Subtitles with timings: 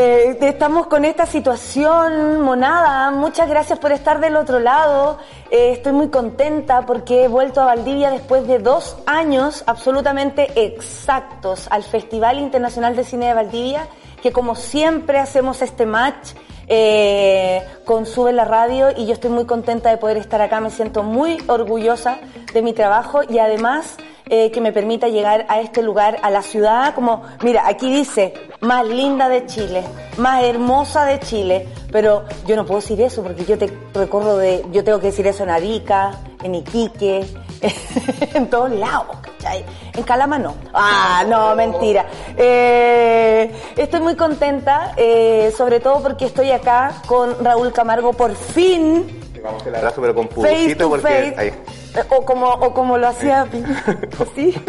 [0.00, 3.10] Eh, estamos con esta situación, monada.
[3.10, 5.18] Muchas gracias por estar del otro lado.
[5.50, 11.66] Eh, estoy muy contenta porque he vuelto a Valdivia después de dos años absolutamente exactos
[11.72, 13.88] al Festival Internacional de Cine de Valdivia,
[14.22, 16.28] que como siempre hacemos este match
[16.68, 20.60] eh, con Sube la Radio y yo estoy muy contenta de poder estar acá.
[20.60, 22.18] Me siento muy orgullosa
[22.54, 23.96] de mi trabajo y además
[24.30, 28.34] eh, que me permita llegar a este lugar, a la ciudad, como, mira, aquí dice,
[28.60, 29.84] más linda de Chile,
[30.16, 34.64] más hermosa de Chile, pero yo no puedo decir eso porque yo te recorro de,
[34.72, 37.26] yo tengo que decir eso en Arica, en Iquique,
[38.34, 39.64] en todos lados, ¿cachai?
[39.94, 40.54] En Calama no.
[40.72, 42.06] Ah, no, mentira.
[42.36, 49.20] Eh, estoy muy contenta, eh, sobre todo porque estoy acá con Raúl Camargo por fin.
[49.42, 51.52] Vamos el abrazo, pero con porque ahí.
[51.96, 53.64] Eh, O como, o como lo hacía Pi-
[54.34, 54.62] ¿Sí?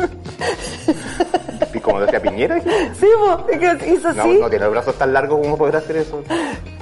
[1.73, 2.59] ¿Y como decía Piñera?
[2.61, 3.07] Sí,
[3.87, 4.37] hizo No, así.
[4.39, 6.23] no tiene los brazos tan largos como poder hacer eso.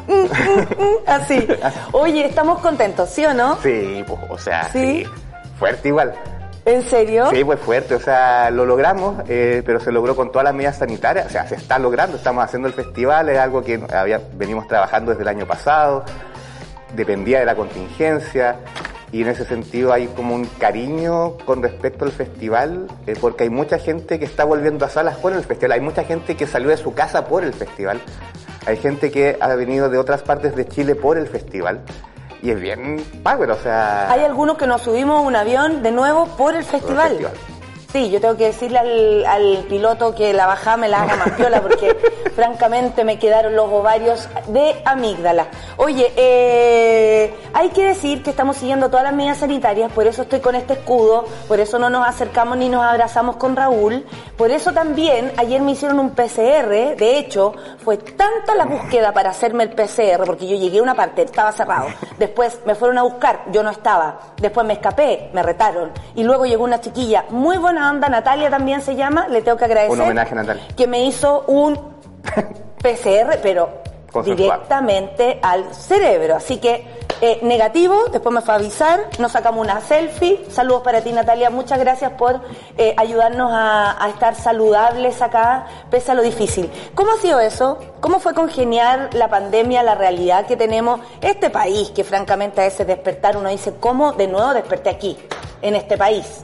[1.05, 1.45] Así.
[1.91, 3.57] Oye, estamos contentos, ¿sí o no?
[3.61, 5.03] Sí, pues, o sea, ¿Sí?
[5.03, 5.07] sí.
[5.59, 6.13] Fuerte igual.
[6.65, 7.29] ¿En serio?
[7.31, 10.77] Sí, pues fuerte, o sea, lo logramos, eh, pero se logró con todas las medidas
[10.77, 14.67] sanitarias, o sea, se está logrando, estamos haciendo el festival, es algo que había, venimos
[14.67, 16.03] trabajando desde el año pasado,
[16.93, 18.57] dependía de la contingencia,
[19.11, 23.49] y en ese sentido hay como un cariño con respecto al festival, eh, porque hay
[23.49, 26.69] mucha gente que está volviendo a salas por el festival, hay mucha gente que salió
[26.69, 28.01] de su casa por el festival,
[28.65, 31.81] hay gente que ha venido de otras partes de Chile por el festival,
[32.41, 34.11] y es bien power, o sea...
[34.11, 37.09] Hay algunos que nos subimos un avión de nuevo por el festival.
[37.09, 37.56] festival.
[37.91, 41.31] Sí, yo tengo que decirle al, al piloto que la bajada me la haga más
[41.31, 41.95] piola porque
[42.35, 45.47] francamente me quedaron los ovarios de amígdala.
[45.77, 50.41] Oye, eh, hay que decir que estamos siguiendo todas las medidas sanitarias, por eso estoy
[50.41, 54.05] con este escudo, por eso no nos acercamos ni nos abrazamos con Raúl,
[54.37, 59.29] por eso también ayer me hicieron un PCR, de hecho fue tanta la búsqueda para
[59.29, 61.87] hacerme el PCR, porque yo llegué a una parte, estaba cerrado,
[62.17, 66.45] después me fueron a buscar, yo no estaba, después me escapé, me retaron, y luego
[66.45, 69.93] llegó una chiquilla muy buena onda, Natalia también se llama, le tengo que agradecer.
[69.93, 70.63] Un homenaje a Natalia.
[70.75, 71.75] Que me hizo un
[72.81, 73.69] PCR, pero
[74.23, 76.35] directamente al cerebro.
[76.35, 80.45] Así que eh, negativo, después me fue a avisar, nos sacamos una selfie.
[80.51, 82.41] Saludos para ti Natalia, muchas gracias por
[82.77, 86.69] eh, ayudarnos a, a estar saludables acá, pese a lo difícil.
[86.93, 87.79] ¿Cómo ha sido eso?
[88.01, 90.99] ¿Cómo fue congeniar la pandemia, la realidad que tenemos?
[91.21, 95.17] Este país, que francamente a veces despertar uno dice, ¿cómo de nuevo desperté aquí,
[95.63, 96.43] en este país?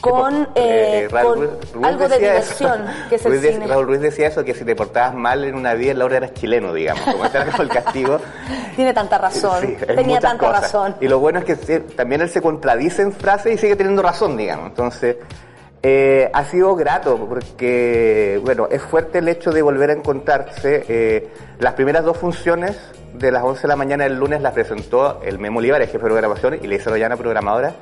[0.00, 1.40] Con, eh, Eh, Raúl con
[1.74, 3.08] Ruiz- algo de diversión, eso.
[3.08, 3.66] que es el Ruiz cine.
[3.66, 6.16] Raúl Ruiz decía eso, que si te portabas mal en una vida, en la hora
[6.18, 7.02] eras chileno, digamos.
[7.04, 8.18] Como era como el castigo.
[8.76, 10.62] Tiene tanta razón, Sí, tenía tanta cosas.
[10.62, 10.96] razón.
[11.00, 14.36] Y lo bueno es que también él se contradice en frases y sigue teniendo razón,
[14.36, 14.68] digamos.
[14.70, 15.16] Entonces,
[15.82, 20.84] eh, ha sido grato porque, bueno, es fuerte el hecho de volver a encontrarse.
[20.88, 21.28] Eh,
[21.58, 22.76] las primeras dos funciones
[23.14, 26.14] de las 11 de la mañana del lunes las presentó el Memo Olivares, jefe de
[26.14, 27.72] grabación, y Leisa Rollana, programadora.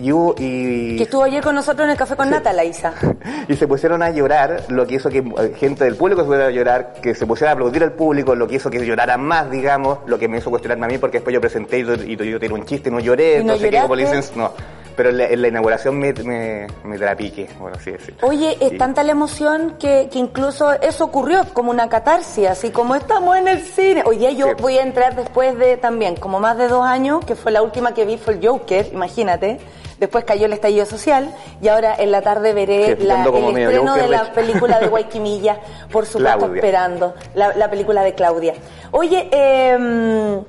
[0.00, 2.94] Y, hubo- y Que estuvo ayer con nosotros en el café con Nata, la Isa.
[3.48, 6.46] y se pusieron a llorar, lo que hizo que eh, gente del público se pusiera
[6.46, 9.50] a llorar, que se pusiera a aplaudir al público, lo que hizo que lloraran más,
[9.50, 12.30] digamos, lo que me hizo cuestionarme a mí, porque después yo presenté y, yo- y
[12.30, 14.52] yo tenía un chiste no lloré, ¿Y no entonces que como le dicen, no.
[14.94, 18.16] Pero en la, en la inauguración me, me, me trapique, bueno, así decir.
[18.22, 22.96] Oye, es tanta la emoción que, que incluso eso ocurrió como una catarsis, así como
[22.96, 24.02] estamos en el cine.
[24.04, 24.52] Hoy día yo Sí.
[24.60, 27.94] voy a entrar después de también, como más de dos años, que fue la última
[27.94, 29.58] que vi fue el Joker, imagínate.
[30.00, 34.08] Después cayó el estallido social y ahora en la tarde veré la- el estreno de
[34.08, 35.58] la película de Guayquimilla,
[35.90, 36.56] por supuesto Claudia.
[36.56, 38.54] esperando, la, la película de Claudia.
[38.92, 39.76] Oye, eh,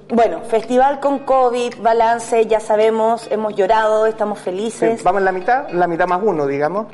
[0.10, 5.04] bueno, festival con COVID, balance, ya sabemos, hemos llorado, estamos Sí, felices.
[5.04, 6.88] vamos en la mitad, la mitad más uno, digamos.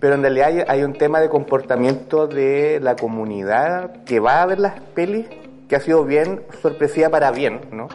[0.00, 4.46] Pero en realidad hay, hay un tema de comportamiento de la comunidad que va a
[4.46, 5.26] ver las pelis
[5.68, 7.86] que ha sido bien sorpresiva para bien, ¿no?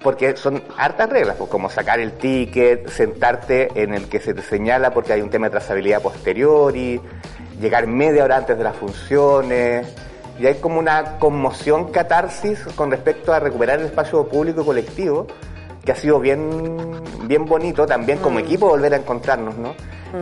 [0.00, 4.42] Porque son hartas reglas, pues, como sacar el ticket, sentarte en el que se te
[4.42, 7.00] señala porque hay un tema de trazabilidad posteriori,
[7.60, 9.92] llegar media hora antes de las funciones,
[10.38, 15.26] y hay como una conmoción, catarsis con respecto a recuperar el espacio público y colectivo,
[15.84, 16.50] que ha sido bien,
[17.24, 19.74] bien bonito también como equipo volver a encontrarnos, ¿no?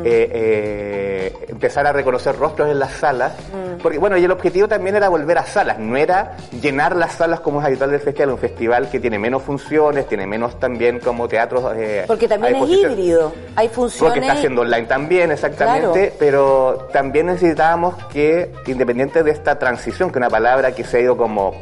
[0.05, 3.81] eh, eh, empezar a reconocer rostros en las salas, Mm.
[3.81, 7.39] porque bueno, y el objetivo también era volver a salas, no era llenar las salas
[7.39, 11.29] como es habitual del festival, un festival que tiene menos funciones, tiene menos también como
[11.29, 11.73] teatros.
[11.77, 13.33] eh, Porque también es híbrido.
[13.55, 14.19] Hay Porque funciones.
[14.23, 16.15] está haciendo online también, exactamente, Claro.
[16.19, 21.01] pero también necesitábamos que, independiente de esta transición, que es una palabra que se ha
[21.01, 21.55] ido como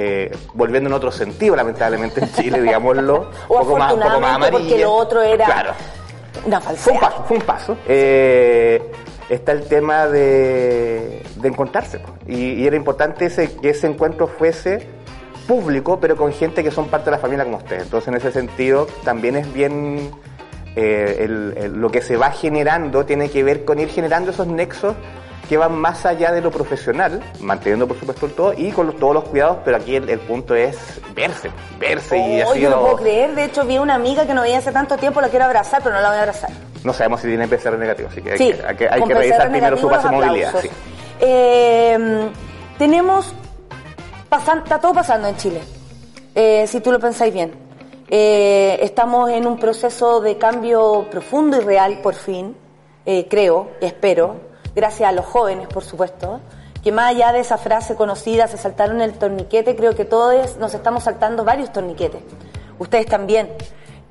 [0.00, 4.30] eh, volviendo en otro sentido, lamentablemente en Chile, digámoslo, un poco más, un poco más
[4.36, 5.72] afortunadamente, porque lo otro era Claro,
[6.46, 7.00] Una fue un falsedad.
[7.00, 7.76] paso, fue un paso.
[7.88, 8.90] Eh,
[9.28, 14.86] está el tema de, de encontrarse, y, y era importante ese, que ese encuentro fuese
[15.48, 17.82] público, pero con gente que son parte de la familia como ustedes.
[17.84, 20.10] Entonces, en ese sentido, también es bien
[20.76, 24.46] eh, el- el- lo que se va generando tiene que ver con ir generando esos
[24.46, 24.94] nexos
[25.48, 28.96] que van más allá de lo profesional, manteniendo por supuesto el todo y con los-
[28.96, 30.76] todos los cuidados, pero aquí el, el punto es
[31.14, 33.34] verse, verse y ha yo no sido- puedo creer.
[33.34, 35.82] De hecho, vi a una amiga que no veía hace tanto tiempo, la quiero abrazar,
[35.82, 36.50] pero no la voy a abrazar.
[36.84, 39.14] no sabemos si tiene PCR negativo, así que hay Sí, que, hay que- hay que
[39.14, 40.54] revisar primero su pase movilidad.
[40.60, 40.68] sí.
[41.20, 42.28] Eh,
[42.78, 43.32] tenemos,
[44.28, 45.60] pasan- está todo pasando en Chile,
[46.34, 47.52] eh, si tú lo pensáis bien.
[48.10, 52.56] Eh, estamos en un proceso de cambio profundo y real, por fin,
[53.04, 54.36] eh, creo, espero,
[54.78, 56.40] gracias a los jóvenes, por supuesto,
[56.84, 60.72] que más allá de esa frase conocida, se saltaron el torniquete, creo que todos nos
[60.72, 62.22] estamos saltando varios torniquetes.
[62.78, 63.50] Ustedes también.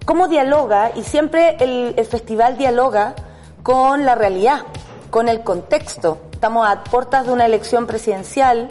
[0.06, 0.92] ¿Cómo dialoga?
[0.94, 3.16] Y siempre el, festival dialoga
[3.64, 4.64] con la realidad,
[5.10, 6.18] con el contexto.
[6.34, 8.70] Estamos a puertas de una elección presidencial.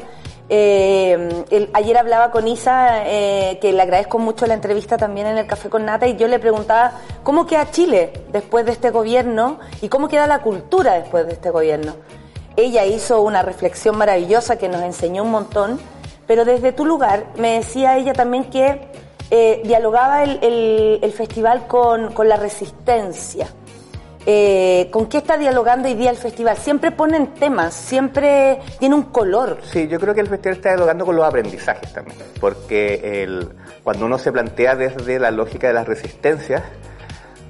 [0.48, 5.46] Eh, ayer hablaba con Isa, eh, que le agradezco mucho la entrevista también en el
[5.46, 9.88] Café con Nata, y yo le preguntaba cómo queda Chile después de este gobierno y
[9.88, 11.94] cómo queda la cultura después de este gobierno.
[12.56, 15.80] Ella hizo una reflexión maravillosa que nos enseñó un montón,
[16.26, 18.88] pero desde tu lugar me decía ella también que
[19.30, 23.48] eh, dialogaba el, festival con la resistencia.
[24.28, 26.56] Eh, ¿Con qué está dialogando hoy día el festival?
[26.56, 29.58] Siempre ponen temas, siempre tiene un color.
[29.62, 33.48] Sí, yo creo que el festival está dialogando con los aprendizajes también, porque el,
[33.84, 36.64] cuando uno se plantea desde la lógica de las resistencias,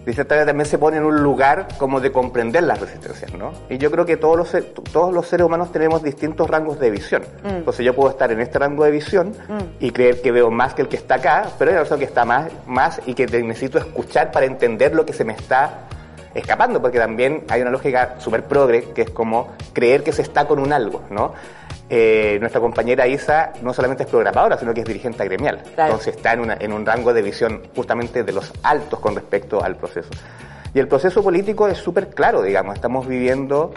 [0.06, 3.52] manera también se pone en un lugar como de comprender las resistencias, ¿no?
[3.68, 7.22] Y yo creo que todos los, todos los seres humanos tenemos distintos rangos de visión.
[7.44, 9.32] Entonces yo puedo estar en este rango de visión
[9.80, 12.04] y creer que veo más que el que está acá, pero hay una persona que
[12.04, 15.88] está más, más y que necesito escuchar para entender lo que se me está
[16.38, 20.46] escapando, porque también hay una lógica súper progre, que es como creer que se está
[20.46, 21.32] con un algo, ¿no?
[21.88, 25.62] Eh, nuestra compañera Isa no solamente es programadora, sino que es dirigente gremial.
[25.74, 25.92] Claro.
[25.92, 29.62] Entonces está en, una- en un rango de visión justamente de los altos con respecto
[29.62, 30.10] al proceso.
[30.74, 32.74] Y el proceso político es súper claro, digamos.
[32.74, 33.72] Estamos viviendo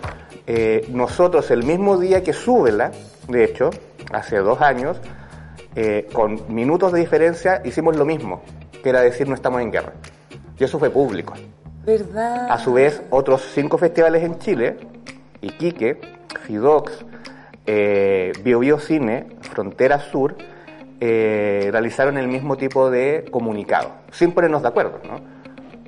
[0.48, 2.92] eh, nosotros el mismo día que Súbela,
[3.28, 3.70] de hecho,
[4.12, 5.00] hace dos años,
[5.76, 8.42] eh, con minutos de diferencia, hicimos lo mismo,
[8.84, 9.94] que era decir no estamos en guerra.
[10.58, 11.34] Y eso fue público.
[12.50, 14.78] A su vez, otros cinco festivales en Chile,
[15.42, 16.00] Iquique,
[16.42, 17.06] Fidox,
[17.66, 20.36] eh, Bio Bio Cine, Frontera Sur,
[21.00, 25.20] eh, realizaron el mismo tipo de comunicado, sin ponernos de acuerdo, ¿no?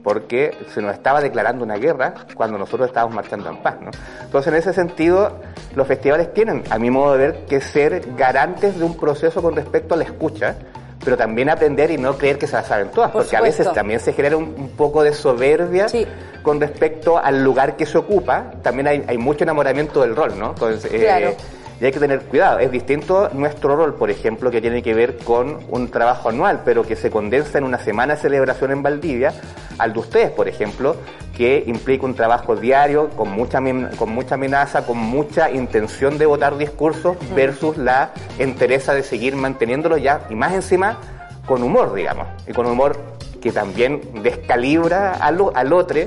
[0.03, 3.91] Porque se nos estaba declarando una guerra cuando nosotros estábamos marchando en paz, ¿no?
[4.23, 5.39] Entonces, en ese sentido,
[5.75, 9.55] los festivales tienen, a mi modo de ver, que ser garantes de un proceso con
[9.55, 10.55] respecto a la escucha,
[11.03, 13.71] pero también aprender y no creer que se la saben todas, Por porque a veces
[13.73, 16.05] también se genera un, un poco de soberbia Sí.
[16.43, 20.49] con respecto al lugar que se ocupa, también hay, hay mucho enamoramiento del rol, ¿no?
[20.49, 21.35] Entonces, eh.
[21.81, 22.59] Y hay que tener cuidado.
[22.59, 26.83] Es distinto nuestro rol, por ejemplo, que tiene que ver con un trabajo anual, pero
[26.83, 29.33] que se condensa en una semana de celebración en Valdivia,
[29.79, 30.95] al de ustedes, por ejemplo,
[31.35, 33.59] que implica un trabajo diario, con mucha,
[33.97, 39.97] con mucha amenaza, con mucha intención de votar discursos, versus la entereza de seguir manteniéndolo
[39.97, 40.99] ya, y más encima,
[41.47, 42.95] con humor, digamos, y con humor
[43.41, 46.01] que también descalibra al, al otro,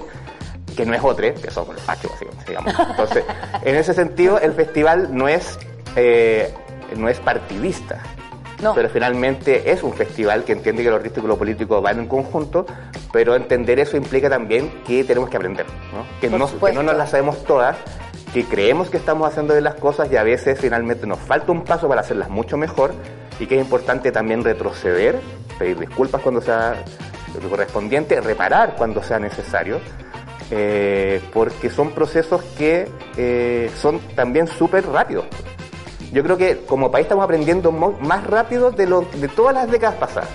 [0.75, 2.13] que no es otro, que somos los fachos,
[2.47, 2.75] digamos.
[2.91, 3.25] Entonces,
[3.63, 5.59] en ese sentido, el festival no es,
[5.97, 6.53] eh,
[6.97, 8.01] no es partidista.
[8.63, 8.73] No.
[8.75, 12.07] Pero finalmente es un festival que entiende que lo artístico y lo político van en
[12.07, 12.65] conjunto,
[13.13, 16.07] pero entender eso implica también que tenemos que aprender, ¿no?
[16.21, 17.77] Que, no, que no nos las sabemos todas,
[18.33, 21.65] que creemos que estamos haciendo bien las cosas y a veces finalmente nos falta un
[21.65, 22.95] paso para hacerlas mucho mejor
[23.39, 25.21] y que es importante también retroceder,
[25.59, 26.75] pedir disculpas cuando sea
[27.49, 29.81] correspondiente, reparar cuando sea necesario,
[30.51, 35.25] eh, porque son procesos que eh, son también súper rápidos.
[36.13, 39.97] Yo creo que como país estamos aprendiendo más rápido de, lo, de todas las décadas
[39.97, 40.29] pasadas.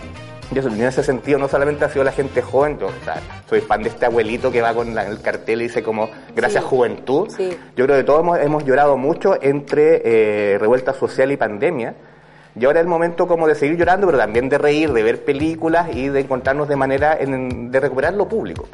[0.51, 3.61] Yo en ese sentido no solamente ha sido la gente joven, yo o sea, soy
[3.61, 6.69] fan de este abuelito que va con la- el cartel y dice como gracias Sí.
[6.69, 7.29] juventud.
[7.29, 7.55] Sí.
[7.77, 11.93] Yo creo que todos hemos, hemos llorado mucho entre eh, revuelta social y pandemia.
[12.59, 15.23] Y ahora es el momento como de seguir llorando, pero también de reír, de ver
[15.23, 18.67] películas y de encontrarnos de manera en- de recuperar lo público.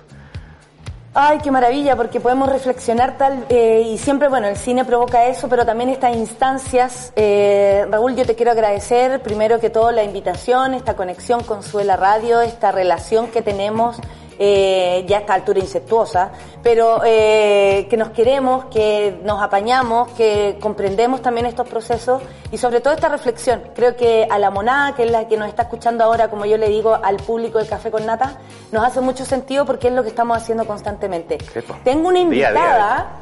[1.18, 5.48] Ay, qué maravilla, porque podemos reflexionar tal, eh, y siempre, bueno, el cine provoca eso,
[5.48, 7.14] pero también estas instancias.
[7.16, 11.96] Eh, Raúl, yo te quiero agradecer, primero que todo, la invitación, esta conexión con Suela
[11.96, 13.96] Radio, esta relación que tenemos
[14.38, 20.58] eh, ya a esta altura insectuosa, pero eh, que nos queremos, que nos apañamos, que
[20.60, 23.62] comprendemos también estos procesos y sobre todo esta reflexión.
[23.76, 26.58] Creo que a la monada, que es la que nos está escuchando ahora, como yo
[26.58, 28.40] le digo al público de Café con Nata,
[28.72, 31.38] nos hace mucho sentido porque es lo que estamos haciendo constantemente.
[31.84, 33.22] Tengo una invitada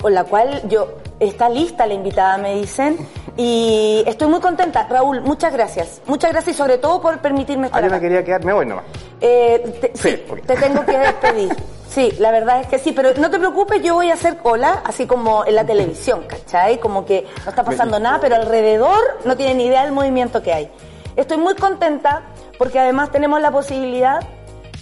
[0.00, 0.88] con la cual yo
[1.28, 2.96] está lista la invitada, me dicen,
[3.36, 4.86] y estoy muy contenta.
[4.88, 6.02] Raúl, muchas gracias.
[6.06, 8.66] Muchas gracias y sobre todo por permitirme estar ah, yo me quería quedar, me voy
[8.66, 8.84] nomás.
[9.20, 11.56] Eh, sí, te tengo que despedir.
[11.92, 14.80] Sí, la verdad es que sí, pero no te preocupes, yo voy a hacer cola,
[14.82, 16.80] así como en la televisión, ¿cachai?
[16.80, 20.54] Como que no está pasando nada, pero alrededor no tienen ni idea del movimiento que
[20.54, 20.70] hay.
[21.16, 22.22] Estoy muy contenta
[22.56, 24.26] porque además tenemos la posibilidad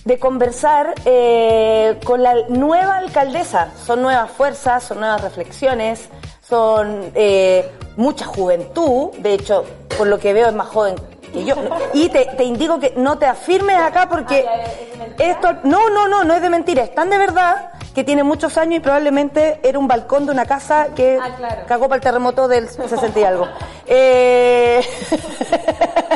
[0.04, 3.72] de conversar eh, con la nueva alcaldesa.
[3.84, 6.08] Son nuevas fuerzas, son nuevas reflexiones,
[6.50, 9.12] son eh, mucha juventud.
[9.18, 9.64] De hecho,
[9.96, 10.96] por lo que veo es más joven
[11.32, 11.54] que yo.
[11.94, 14.44] Y te, te indico que no te afirmes acá porque
[15.18, 15.54] esto...
[15.62, 16.82] No, no, no, no es de mentira.
[16.82, 20.44] Es tan de verdad que tiene muchos años y probablemente era un balcón de una
[20.44, 23.46] casa que ah, cagó para el terremoto del 60 y algo.
[23.86, 24.80] Eh...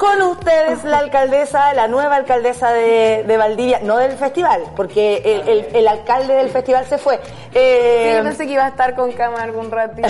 [0.00, 6.36] Con ustedes la alcaldesa, la nueva alcaldesa de, Valdivia, no del festival, porque el, alcalde
[6.36, 7.20] del festival se fue.
[7.52, 10.08] Eh, sí, pensé que iba a estar con cámara algún ratito.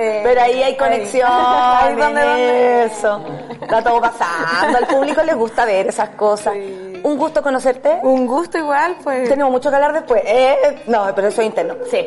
[0.00, 3.20] Eh, pero ahí hay conexión, ahí donde, eso.
[3.60, 6.54] Está todo pasando, al público le gusta ver esas cosas.
[6.54, 7.98] Un gusto conocerte.
[8.02, 9.28] Un gusto igual, pues.
[9.28, 10.22] Tenemos mucho que hablar después.
[10.26, 11.76] Eh, no, pero eso es interno.
[11.90, 12.06] Sí.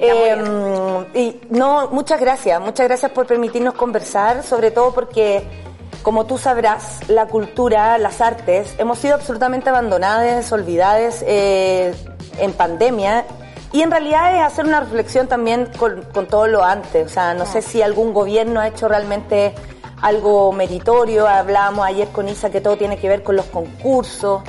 [1.15, 5.70] y no, muchas gracias, muchas gracias por permitirnos conversar, sobre todo porque
[6.03, 11.93] como tú sabrás, la cultura, las artes, hemos sido absolutamente abandonadas, olvidadas eh,
[12.39, 13.25] en pandemia.
[13.73, 17.05] Y en realidad es hacer una reflexión también con, todo lo antes.
[17.05, 19.53] O sea, no sé si algún gobierno ha hecho realmente
[20.01, 21.27] algo meritorio.
[21.27, 24.41] Hablábamos ayer con Isa que todo tiene que ver con los concursos.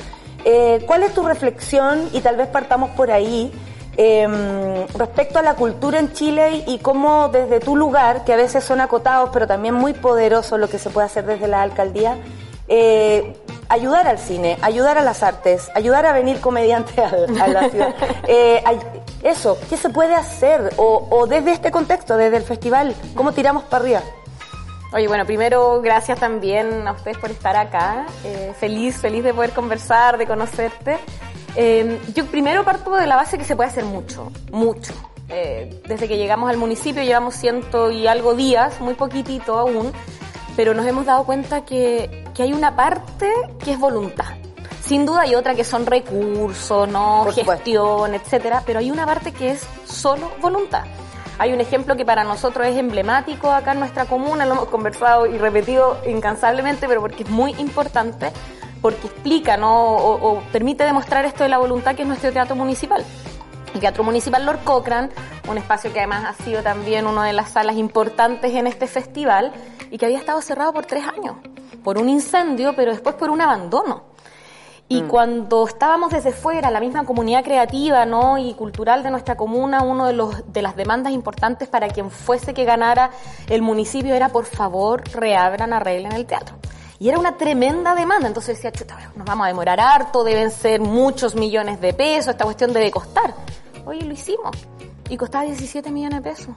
[0.44, 2.08] Eh, ¿Cuál es tu reflexión?
[2.12, 3.52] Y tal vez partamos por ahí
[3.96, 8.64] eh, respecto a la cultura en Chile y cómo desde tu lugar, que a veces
[8.64, 12.16] son acotados, pero también muy poderosos lo que se puede hacer desde la alcaldía,
[12.68, 13.36] eh,
[13.68, 17.94] ayudar al cine, ayudar a las artes, ayudar a venir comediantes a, la ciudad.
[18.28, 18.62] Eh,
[19.22, 20.72] eso, ¿qué se puede hacer?
[20.76, 24.02] O, o, desde este contexto, desde el festival, ¿cómo tiramos para arriba?
[24.92, 28.04] Oye, bueno, primero gracias también a ustedes por estar acá.
[28.24, 30.98] Eh, feliz, feliz de poder conversar, de conocerte.
[31.56, 34.92] Eh, yo primero parto de la base que se puede hacer mucho, mucho.
[35.28, 39.92] Eh, desde que llegamos al municipio llevamos ciento y algo días, muy poquitito aún,
[40.56, 43.30] pero nos hemos dado cuenta que, que hay una parte
[43.64, 44.34] que es voluntad.
[44.82, 49.52] Sin duda hay otra que son recursos, no gestión, etcétera, pero hay una parte que
[49.52, 50.84] es solo voluntad.
[51.38, 55.26] Hay un ejemplo que para nosotros es emblemático acá en nuestra comuna, lo hemos conversado
[55.26, 58.32] y repetido incansablemente, pero porque es muy importante
[58.82, 59.96] porque explica ¿no?
[59.96, 63.04] o, permite demostrar esto de la voluntad que es nuestro teatro municipal.
[63.72, 65.08] El Teatro Municipal Lord Cochrane,
[65.48, 69.50] un espacio que además ha sido también una de las salas importantes en este festival
[69.90, 71.36] y que había estado cerrado por tres años,
[71.82, 74.12] por un incendio, pero después por un abandono.
[74.88, 75.08] Y mm.
[75.08, 78.36] cuando estábamos desde fuera, la misma comunidad creativa ¿no?
[78.36, 82.52] y cultural de nuestra comuna, uno de, los, de las demandas importantes para quien fuese
[82.52, 83.10] que ganara
[83.48, 86.56] el municipio era, por favor, reabran, arreglen el teatro.
[87.02, 90.80] Y era una tremenda demanda, entonces decía, chuta, nos vamos a demorar harto, deben ser
[90.80, 93.34] muchos millones de pesos, esta cuestión debe costar.
[93.84, 94.56] Oye, lo hicimos.
[95.08, 96.54] Y costaba 17 millones de pesos.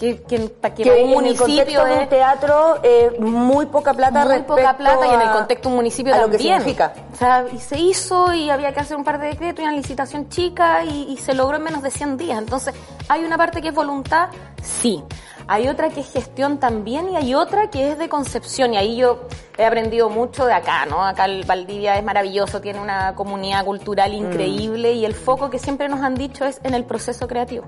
[0.00, 4.74] Que, que, para que, un municipio de un teatro eh, muy poca plata muy poca
[4.74, 6.94] plata y en el contexto de un municipio a lo que significa.
[7.12, 9.76] O sea y se hizo y había que hacer un par de decretos y una
[9.76, 12.38] licitación chica y, y se logró en menos de 100 días.
[12.38, 12.74] Entonces
[13.08, 14.30] hay una parte que es voluntad
[14.62, 15.04] sí.
[15.46, 18.72] Hay otra que es gestión también y hay otra que es de concepción.
[18.72, 19.26] Y ahí yo
[19.58, 21.04] he aprendido mucho de acá, ¿no?
[21.04, 24.14] Acá el Valdivia es maravilloso, tiene una comunidad cultural mm.
[24.14, 27.64] increíble y el foco que siempre nos han dicho es en el proceso creativo,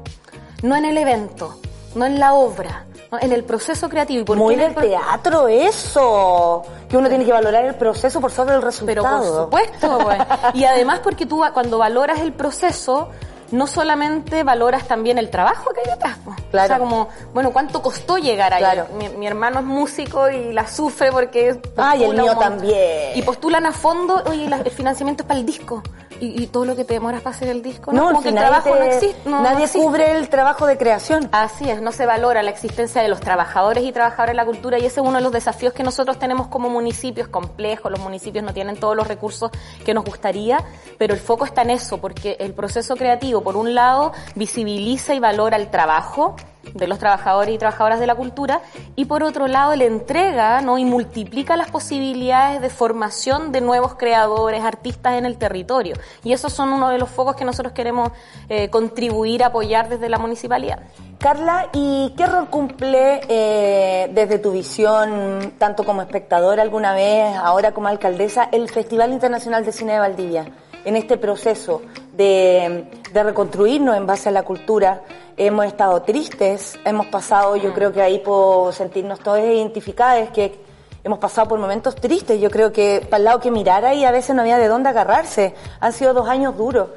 [0.62, 1.58] no en el evento,
[1.94, 2.86] no en la obra,
[3.20, 4.22] en el proceso creativo.
[4.22, 8.54] ¿Y por Muy del teatro eso, que uno tiene que valorar el proceso por sobre
[8.54, 9.02] el resultado.
[9.02, 10.18] Pero por supuesto, pues.
[10.54, 13.08] y además porque tú cuando valoras el proceso
[13.52, 16.16] no solamente valoras también el trabajo que hay detrás.
[16.50, 16.64] Claro.
[16.64, 18.60] O sea, como, bueno, ¿cuánto costó llegar ahí?
[18.60, 18.86] Claro.
[19.18, 21.60] Mi, hermano es músico y la sufre porque...
[21.76, 23.12] Ah, y el mío también.
[23.14, 25.82] Y postulan a fondo, oye, el financiamiento es para el disco.
[26.24, 27.92] Y, todo lo que te demoras para hacer el disco.
[27.92, 29.28] No, como que el trabajo no existe.
[29.28, 31.28] nadie cubre el trabajo de creación.
[31.32, 34.78] Así es, no se valora la existencia de los trabajadores y trabajadoras de la cultura
[34.78, 37.90] y ese es uno de los desafíos que nosotros tenemos como municipios complejos.
[37.90, 39.50] Los municipios no tienen todos los recursos
[39.84, 40.62] que nos gustaría,
[40.96, 45.18] pero el foco está en eso, porque el proceso creativo, por un lado, visibiliza y
[45.18, 46.36] valora el trabajo,
[46.74, 48.60] de los trabajadores y trabajadoras de la cultura
[48.96, 50.78] y por otro lado le entrega ¿no?
[50.78, 55.96] y multiplica las posibilidades de formación de nuevos creadores, artistas en el territorio.
[56.24, 58.10] Y esos son uno de los focos que nosotros queremos
[58.48, 60.80] eh, contribuir apoyar desde la municipalidad.
[61.18, 67.72] Carla, ¿y qué rol cumple eh, desde tu visión, tanto como espectadora alguna vez, ahora
[67.72, 70.46] como alcaldesa, el Festival Internacional de Cine de Valdivia?
[70.84, 75.02] En este proceso de, de, reconstruirnos en base a la cultura,
[75.36, 77.74] hemos estado tristes, hemos pasado, yo mm.
[77.74, 80.60] creo que ahí por sentirnos todos identificados, que
[81.04, 84.10] hemos pasado por momentos tristes, yo creo que para el lado que mirar ahí a
[84.10, 86.88] veces no había de dónde agarrarse, han sido dos años duros.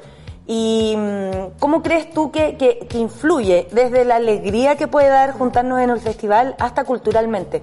[0.48, 5.32] ¿Y mm, cómo crees tú que, que, que influye desde la alegría que puede dar
[5.32, 7.62] juntarnos en el festival hasta culturalmente?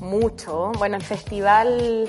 [0.00, 0.70] Mucho.
[0.78, 2.08] Bueno, el festival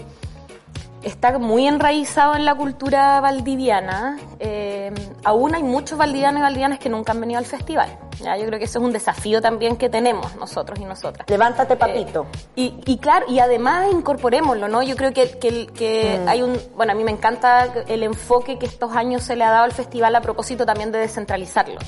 [1.04, 4.18] está muy enraizado en la cultura valdiviana.
[4.40, 4.92] Eh,
[5.24, 7.98] aún hay muchos valdivianos y valdivianas que nunca han venido al festival.
[8.20, 8.38] ¿ya?
[8.38, 11.30] Yo creo que ese es un desafío también que tenemos nosotros y nosotras.
[11.30, 12.26] Levántate, papito.
[12.56, 14.84] Eh, y, claro, y además incorporémoslo, ¿no?
[14.84, 16.28] Yo creo que, que, mm.
[16.28, 16.60] hay un...
[16.76, 19.72] Bueno, a mí me encanta el enfoque que estos años se le ha dado al
[19.72, 21.80] festival a propósito también de descentralizarlo.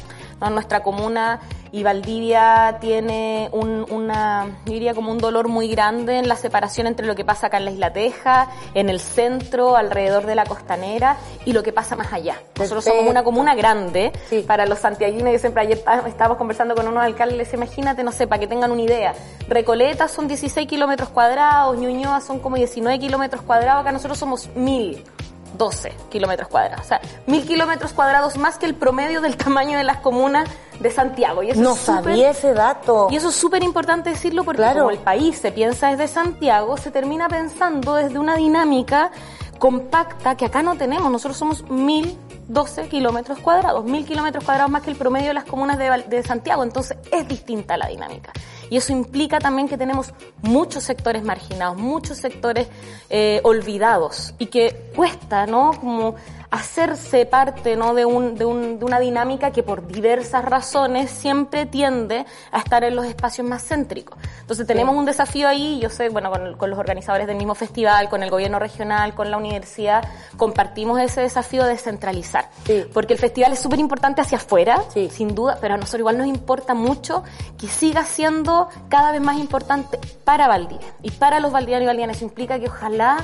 [0.50, 1.40] Nuestra comuna
[1.72, 7.08] y Valdivia tiene un, una, diría como un dolor muy grande en la separación entre
[7.08, 11.18] lo que pasa acá en la Isla Teja, en el centro, alrededor de la costanera
[11.46, 12.42] y lo que pasa más allá.
[12.58, 14.12] Nosotros somos una comuna grande
[14.46, 15.32] para los santiaguinos.
[15.32, 18.82] Yo siempre ayer estábamos conversando con unos alcaldes, imagínate, no sé, para que tengan una
[18.82, 19.14] idea.
[19.48, 25.04] Recoleta son 16 kilómetros cuadrados, Ñuñoa son como 19 kilómetros cuadrados, acá nosotros somos mil.
[25.58, 26.86] 12 kilómetros cuadrados.
[26.86, 30.90] O sea, mil kilómetros cuadrados más que el promedio del tamaño de las comunas de
[30.90, 31.44] Santiago.
[31.44, 33.08] Y eso no sabía ese dato.
[33.12, 36.92] Y eso es súper importante decirlo porque como el país se piensa desde Santiago, se
[36.92, 39.12] termina pensando desde una dinámica
[39.60, 41.12] compacta que acá no tenemos.
[41.12, 42.18] Nosotros somos mil
[42.52, 46.24] 12 kilómetros cuadrados, mil kilómetros cuadrados más que el promedio de las comunas de, de
[46.24, 46.64] Santiago.
[46.64, 48.34] Entonces es distinta la dinámica.
[48.70, 52.68] Y eso implica también que tenemos muchos sectores marginados, muchos sectores
[53.10, 55.72] eh, olvidados y que cuesta, ¿no?
[55.80, 56.16] Como
[56.52, 57.94] hacerse parte ¿no?
[57.94, 62.84] de, un, de, un, de, una dinámica que por diversas razones siempre tiende a estar
[62.84, 64.18] en los espacios más céntricos.
[64.42, 68.10] Entonces tenemos un desafío ahí, yo sé, bueno, con, con, los organizadores del mismo festival,
[68.10, 70.04] con el gobierno regional, con la universidad,
[70.36, 72.50] compartimos ese desafío de descentralizar.
[72.94, 76.28] Porque el festival es súper importante hacia afuera, sin duda, pero a nosotros igual nos
[76.28, 77.24] importa mucho
[77.58, 82.18] que siga siendo cada vez más importante para Valdivia y para los valdianos y valdianas.
[82.18, 83.18] Eso implica que ojalá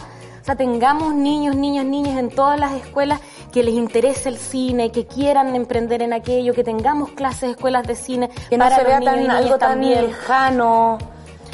[0.48, 3.20] sea, tengamos niños, niñas, niñas en todas las escuelas
[3.52, 7.96] que les interese el cine, que quieran emprender en aquello, que tengamos clases, escuelas de
[7.96, 8.30] cine.
[8.50, 10.98] Que no se vea tan, algo tan lejano,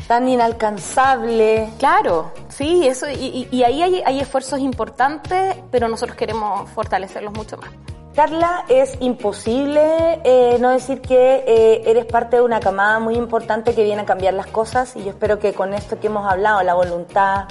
[0.08, 1.70] tan inalcanzable.
[1.80, 7.58] Claro, sí, eso, y, y ahí hay, hay esfuerzos importantes, pero nosotros queremos fortalecerlos mucho
[7.58, 7.70] más.
[8.16, 13.74] Carla, es imposible eh, no decir que eh, eres parte de una camada muy importante
[13.74, 16.62] que viene a cambiar las cosas y yo espero que con esto que hemos hablado,
[16.62, 17.46] la voluntad,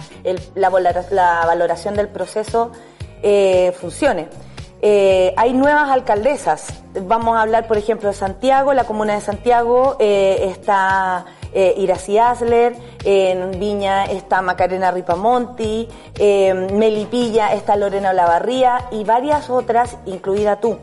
[0.55, 2.71] la, valoración del proceso,
[3.25, 4.29] eh, funcione.
[4.83, 6.85] hay nuevas alcaldesas.
[6.95, 8.73] Vamos a hablar, por ejemplo, de Santiago.
[8.73, 15.89] La comuna de Santiago está Iracy Asler, en Viña está Macarena Ripamonti,
[16.19, 20.79] en Melipilla está Lorena Olavarría y varias otras, incluida tú.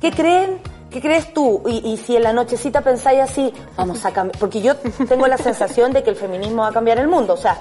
[0.00, 0.60] ¿Qué creen?
[0.90, 1.62] ¿Qué crees tú?
[1.66, 4.76] Y, si en la nochecita pensáis así, vamos a cambiar, porque yo
[5.08, 7.56] tengo la sensación de que el feminismo va a cambiar el mundo, o sea,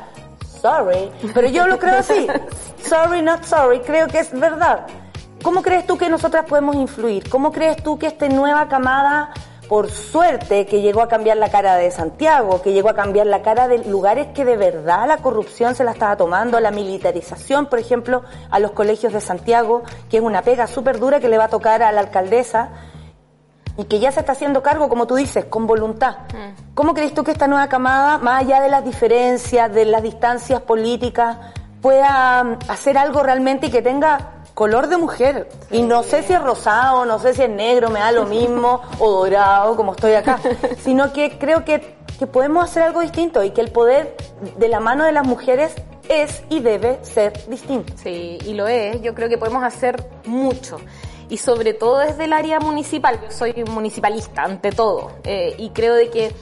[0.62, 2.28] sorry, pero yo lo creo así,
[2.84, 4.86] sorry, not sorry, creo que es verdad.
[5.43, 7.28] ¿Cómo crees tú que nosotras podemos influir?
[7.30, 9.32] ¿Cómo crees tú que esta nueva camada
[9.71, 13.41] por suerte que llegó a cambiar la cara de Santiago, que llegó a cambiar la
[13.41, 17.79] cara de lugares que de verdad la corrupción se la estaba tomando, la militarización, por
[17.79, 21.45] ejemplo, a los colegios de Santiago, que es una pega súper dura que le va
[21.45, 22.71] a tocar a la alcaldesa
[23.77, 26.17] y que ya se está haciendo cargo, como tú dices, con voluntad.
[26.34, 26.73] Mm.
[26.73, 30.60] ¿Cómo crees tú que esta nueva camada, más allá de las diferencias, de las distancias
[30.63, 31.38] políticas,
[31.81, 35.48] pueda mm, hacer algo realmente y que tenga color de mujer.
[35.72, 38.82] Y no sé si es rosado, no sé si es negro, me da lo mismo,
[39.00, 40.40] o dorado, como estoy acá.
[40.84, 44.16] Sino que creo que, que podemos hacer algo distinto y que el poder
[44.58, 45.74] de la mano de las mujeres
[46.10, 47.94] es y debe ser distinto.
[47.96, 49.02] Sí, y lo es.
[49.02, 50.78] Yo creo que podemos hacer mucho.
[51.30, 53.20] Y sobre todo desde el área municipal.
[53.22, 55.14] Yo soy municipalista, ante todo.
[55.24, 56.34] Eh, y creo de que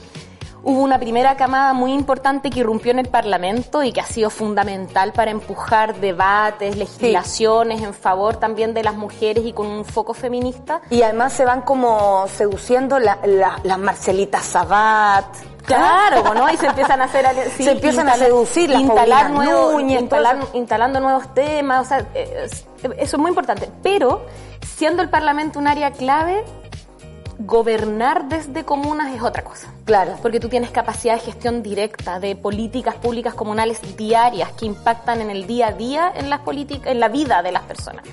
[0.62, 4.30] Hubo una primera camada muy importante que irrumpió en el Parlamento y que ha sido
[4.30, 10.14] fundamental para empujar debates, legislaciones en favor también de las mujeres y con un foco
[10.14, 10.82] feminista.
[10.90, 15.24] Y además se van como seduciendo las Marcelitas Sabat.
[15.64, 16.50] Claro, ¿no?
[16.50, 19.80] Y se empiezan a hacer se empiezan a seducir las instalar nuevos,
[20.52, 22.48] instalando nuevos temas, o sea, eh,
[22.98, 23.70] eso es muy importante.
[23.82, 24.26] Pero
[24.76, 26.44] siendo el Parlamento un área clave,
[27.40, 29.68] gobernar desde comunas es otra cosa.
[29.84, 30.16] Claro.
[30.20, 35.30] Porque tú tienes capacidad de gestión directa de políticas públicas comunales diarias que impactan en
[35.30, 38.04] el día a día en las políticas, en la vida de las personas.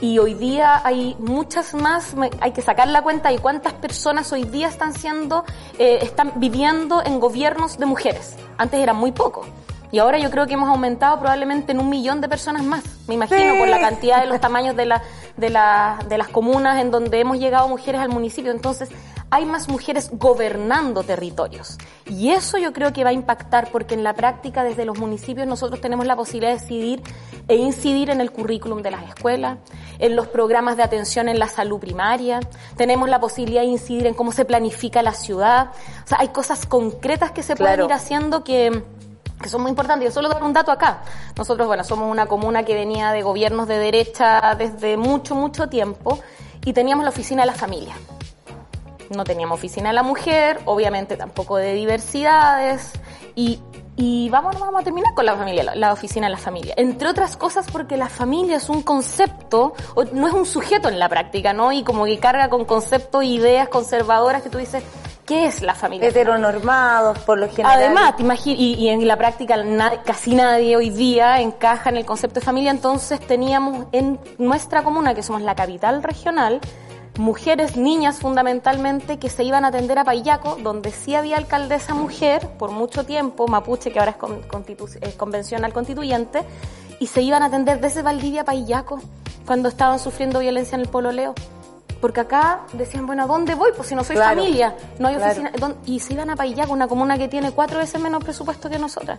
[0.00, 4.44] Y hoy día hay muchas más, hay que sacar la cuenta de cuántas personas hoy
[4.44, 5.44] día están siendo,
[5.76, 8.36] eh, están viviendo en gobiernos de mujeres.
[8.58, 9.48] Antes eran muy pocos.
[9.90, 13.14] Y ahora yo creo que hemos aumentado probablemente en un millón de personas más, me
[13.14, 15.02] imagino, por la cantidad de los tamaños de, la,
[15.36, 18.52] de, la, de las comunas en donde hemos llegado mujeres al municipio.
[18.52, 18.90] Entonces,
[19.30, 21.76] hay más mujeres gobernando territorios.
[22.06, 25.46] Y eso yo creo que va a impactar porque en la práctica desde los municipios
[25.46, 27.02] nosotros tenemos la posibilidad de decidir
[27.46, 29.58] e incidir en el currículum de las escuelas,
[29.98, 32.40] en los programas de atención en la salud primaria,
[32.76, 35.72] tenemos la posibilidad de incidir en cómo se planifica la ciudad.
[36.04, 38.82] O sea, hay cosas concretas que se pueden ir haciendo que
[39.40, 40.08] que son muy importantes.
[40.08, 41.02] Yo solo dar un dato acá.
[41.36, 46.18] Nosotros, bueno, somos una comuna que venía de gobiernos de derecha desde mucho, mucho tiempo
[46.64, 47.94] y teníamos la oficina de la familia.
[49.10, 52.92] No teníamos oficina de la mujer, obviamente tampoco de diversidades
[53.34, 53.60] y,
[53.96, 56.74] y vamos, vamos a terminar con la familia, la, oficina de la familia.
[56.76, 59.72] Entre otras cosas porque la familia es un concepto,
[60.12, 61.72] no es un sujeto en la práctica, ¿no?
[61.72, 64.84] Y como que carga con conceptos ideas conservadoras que tú dices,
[65.28, 66.08] ¿Qué es la familia?
[66.08, 67.76] Heteronormados, por lo general.
[67.76, 69.62] Además, te y, y, en la práctica
[70.02, 75.14] casi nadie hoy día encaja en el concepto de familia, entonces teníamos en nuestra comuna,
[75.14, 76.62] que somos la capital regional,
[77.18, 82.48] mujeres, niñas fundamentalmente, que se iban a atender a Payaco, donde sí había alcaldesa mujer
[82.58, 84.16] por mucho tiempo, mapuche, que ahora
[85.02, 86.40] es, convencional constituyente,
[87.00, 89.02] y se iban a atender desde Valdivia a Payaco
[89.44, 91.34] cuando estaban sufriendo violencia en el pololeo.
[92.00, 93.70] Porque acá decían, bueno, ¿a dónde voy?
[93.76, 95.52] Pues si no soy familia, no hay oficina.
[95.84, 99.18] Y se iban a Payaco, una comuna que tiene cuatro veces menos presupuesto que nosotras.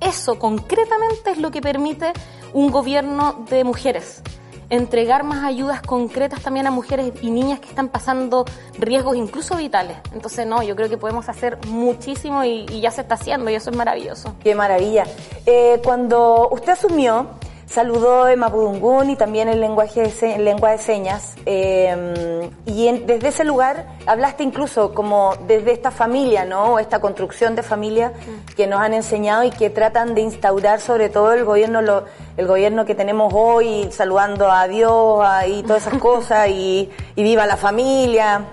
[0.00, 2.12] Eso concretamente es lo que permite
[2.52, 4.22] un gobierno de mujeres.
[4.70, 8.46] Entregar más ayudas concretas también a mujeres y niñas que están pasando
[8.78, 9.98] riesgos incluso vitales.
[10.14, 13.70] Entonces, no, yo creo que podemos hacer muchísimo y, ya se está haciendo y eso
[13.70, 14.34] es maravilloso.
[14.42, 15.04] Qué maravilla.
[15.44, 17.28] Eh, cuando usted asumió,
[17.74, 21.34] saludó en Mapudungún y también en lenguaje de lengua de señas.
[21.44, 26.78] Eh, y desde ese lugar hablaste incluso como desde esta familia, ¿no?
[26.78, 28.12] Esta construcción de familia
[28.56, 32.04] que nos han enseñado y que tratan de instaurar sobre todo el gobierno, lo,
[32.36, 37.44] el gobierno que tenemos hoy, saludando a Dios y todas esas cosas y, y viva
[37.44, 38.44] la familia.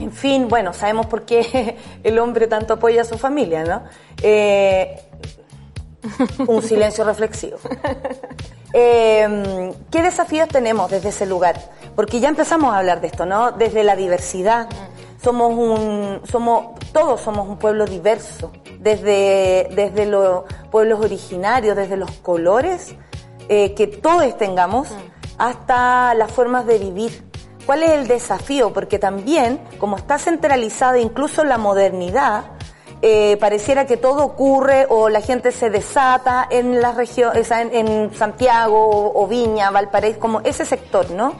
[0.00, 3.82] En fin, bueno, sabemos por qué el hombre tanto apoya a su familia, ¿no?
[4.22, 5.00] Eh,
[6.46, 7.58] un silencio reflexivo.
[8.74, 11.60] Eh, ¿Qué desafíos tenemos desde ese lugar?
[11.94, 13.52] Porque ya empezamos a hablar de esto, ¿no?
[13.52, 14.66] Desde la diversidad.
[15.22, 18.50] Somos un, somos, todos somos un pueblo diverso.
[18.80, 22.94] Desde, desde los pueblos originarios, desde los colores
[23.50, 24.88] eh, que todos tengamos,
[25.36, 27.24] hasta las formas de vivir.
[27.66, 28.72] ¿Cuál es el desafío?
[28.72, 32.44] Porque también, como está centralizada incluso la modernidad,
[33.04, 39.12] eh, pareciera que todo ocurre o la gente se desata en la región, en, Santiago
[39.12, 41.34] o, Viña, Valparaíso, como ese sector, ¿no?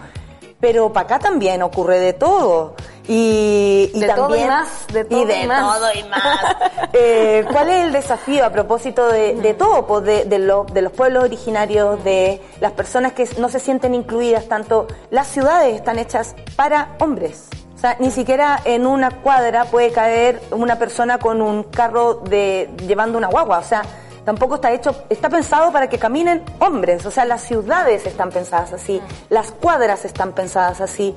[0.59, 2.75] Pero para acá también ocurre de todo.
[3.07, 5.79] Y, de también, todo y más, de todo y, más.
[5.79, 6.57] todo y más.
[6.93, 10.39] eh, ¿Cuál es el desafío a propósito de, de todo, pues de, de,
[10.73, 15.77] de los pueblos originarios, de las personas que no se sienten incluidas, tanto las ciudades
[15.77, 17.49] están hechas para hombres?
[17.83, 23.19] Sea, ni siquiera en una cuadra puede caer una persona con un carro de llevando
[23.19, 23.59] una guagua.
[23.59, 23.83] O sea,
[24.25, 27.05] tampoco está hecho, está pensado para que caminen hombres.
[27.07, 31.17] O sea, las ciudades están pensadas así, las cuadras están pensadas así.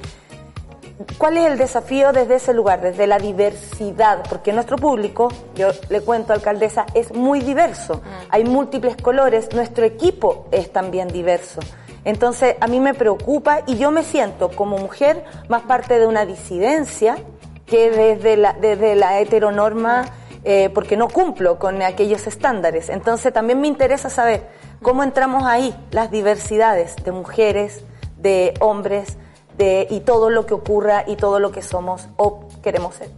[1.20, 4.24] ¿Cuál es el desafío desde ese lugar, desde la diversidad?
[4.28, 8.02] Porque nuestro público, yo le cuento, alcaldesa, es muy diverso.
[8.30, 11.60] Hay múltiples colores, nuestro equipo es también diverso.
[12.06, 16.26] Entonces, a mí me preocupa y yo me siento como mujer más parte de una
[16.26, 17.18] disidencia
[17.66, 20.06] que desde la, desde la heteronorma,
[20.44, 22.90] eh, porque no cumplo con aquellos estándares.
[22.90, 24.48] Entonces, también me interesa saber
[24.84, 27.84] cómo entramos ahí, las diversidades de mujeres,
[28.18, 29.18] de hombres,
[29.58, 33.10] de, y todo lo que ocurra y todo lo que somos o queremos ser.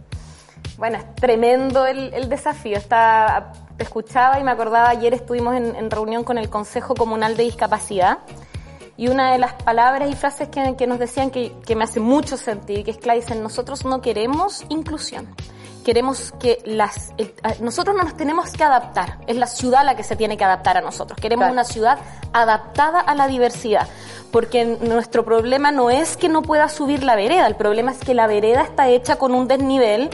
[0.78, 2.78] Bueno, es tremendo el, desafío.
[2.78, 7.42] Está, te escuchaba y me acordaba, ayer estuvimos en reunión con el Consejo Comunal de
[7.42, 8.20] Discapacidad
[8.98, 12.82] y una de las palabras y frases que, nos decían que, me hace mucho sentido,
[12.82, 15.28] que es que dicen, nosotros no queremos inclusión,
[15.84, 17.12] queremos que las...
[17.60, 20.76] nosotros no nos tenemos que adaptar, es la ciudad la que se tiene que adaptar
[20.76, 21.18] a nosotros.
[21.20, 22.00] Queremos una ciudad
[22.32, 23.86] adaptada a la diversidad,
[24.32, 28.14] porque nuestro problema no es que no pueda subir la vereda, el problema es que
[28.14, 30.10] la vereda está hecha con un desnivel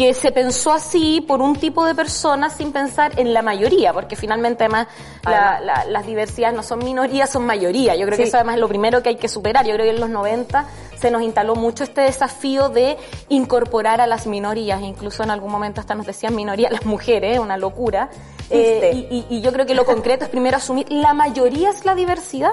[0.00, 4.16] que se pensó así por un tipo de personas sin pensar en la mayoría, porque
[4.16, 4.86] finalmente además,
[5.22, 7.94] las diversidades no son minorías, son mayoría.
[7.96, 9.66] Yo creo que eso además es lo primero que hay que superar.
[9.66, 10.64] Yo creo que en los 90
[10.98, 12.96] se nos instaló mucho este desafío de
[13.28, 17.58] incorporar a las minorías, incluso en algún momento hasta nos decían minoría las mujeres, una
[17.58, 18.08] locura.
[18.48, 22.52] Eh, y, yo creo que lo concreto es primero asumir, la mayoría es la diversidad.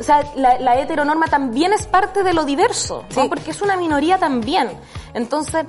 [0.00, 4.70] O sea, la, heteronorma también es parte de lo diverso, porque es una minoría también.
[5.12, 5.66] Entonces,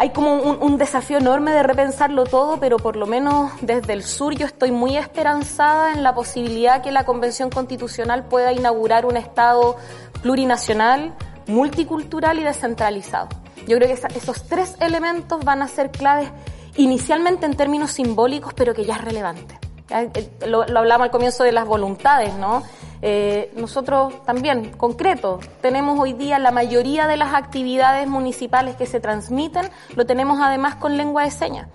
[0.00, 4.04] hay como un, un, desafío enorme de repensarlo todo, pero por lo menos desde el
[4.04, 9.16] sur yo estoy muy esperanzada en la posibilidad que la Convención Constitucional pueda inaugurar un
[9.16, 9.76] Estado
[10.22, 11.14] plurinacional,
[11.48, 13.28] multicultural y descentralizado.
[13.66, 16.30] Yo creo que esos tres elementos van a ser claves
[16.76, 19.58] inicialmente en términos simbólicos, pero que ya es relevante.
[19.90, 22.62] Eh, lo, lo hablamos al comienzo de las voluntades, ¿no?
[23.00, 29.00] Eh, nosotros también, concreto, tenemos hoy día la mayoría de las actividades municipales que se
[29.00, 31.68] transmiten, lo tenemos además con lengua de señas.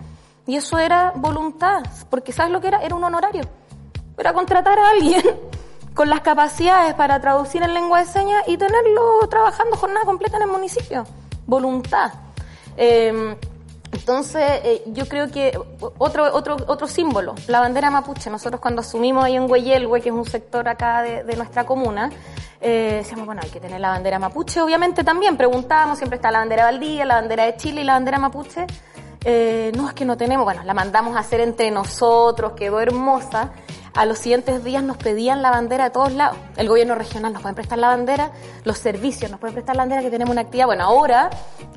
[0.46, 2.82] Y eso era voluntad, porque ¿sabes lo que era?
[2.82, 3.44] Era un honorario.
[4.18, 5.22] Era contratar a alguien
[5.94, 10.42] con las capacidades para traducir en lengua de señas y tenerlo trabajando jornada completa en
[10.42, 11.04] el municipio.
[11.46, 12.12] Voluntad.
[12.76, 13.36] Eh,
[13.94, 15.56] entonces, eh, yo creo que
[15.98, 18.28] otro, otro, otro símbolo, la bandera mapuche.
[18.28, 22.10] Nosotros cuando asumimos ahí en Hueyelhue, que es un sector acá de, nuestra comuna,
[22.60, 24.60] eh, decíamos, bueno, hay que tener la bandera mapuche.
[24.60, 28.18] Obviamente también preguntábamos, siempre está la bandera Valdía, la bandera de Chile y la bandera
[28.18, 28.66] mapuche.
[29.24, 33.52] Eh, no, es que no tenemos, bueno, la mandamos a hacer entre nosotros, quedó hermosa
[33.94, 36.36] a los siguientes días nos pedían la bandera de todos lados.
[36.56, 38.30] El gobierno regional nos puede prestar la bandera,
[38.64, 40.66] los servicios nos pueden prestar la bandera que tenemos una actividad.
[40.66, 41.30] Bueno, ahora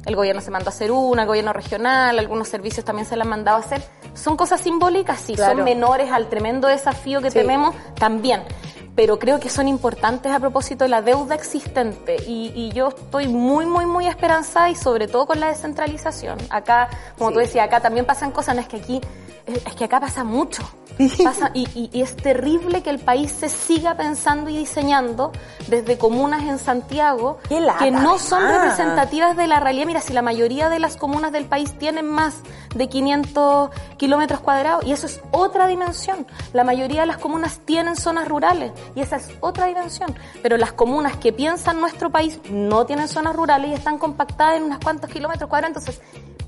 [0.05, 3.23] el gobierno se mandó a hacer una, el gobierno regional, algunos servicios también se la
[3.23, 3.83] han mandado a hacer.
[4.15, 8.41] Son cosas simbólicas, sí, son menores al tremendo desafío que tenemos también
[8.97, 13.67] pero creo que son importantes a propósito de la deuda existente y, yo estoy muy,
[13.67, 16.39] muy, muy esperanzada y sobre todo con la descentralización.
[16.49, 18.99] Acá, como tú decías, acá también pasan cosas, no es que aquí,
[19.45, 20.63] es que acá pasa mucho.
[21.23, 25.31] Pasa, y, y, es terrible que el país se siga pensando y diseñando
[25.67, 29.85] desde comunas en Santiago que no son representativas de la realidad.
[29.85, 32.41] Mira, si la mayoría de las comunas del país tienen más
[32.73, 36.25] de 500 kilómetros cuadrados, y eso es otra dimensión.
[36.53, 40.15] La mayoría de las comunas tienen zonas rurales y esa es otra dimensión.
[40.41, 44.63] Pero las comunas que piensan nuestro país no tienen zonas rurales y están compactadas en
[44.63, 45.77] unos cuantos kilómetros cuadrados.
[45.77, 46.01] Entonces,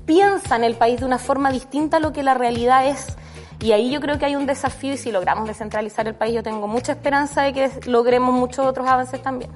[0.06, 3.16] piensan el país de una forma distinta a lo que la realidad es.
[3.60, 6.42] Y ahí yo creo que hay un desafío y si logramos descentralizar el país, yo
[6.42, 9.50] tengo mucha esperanza de que logremos muchos otros avances también.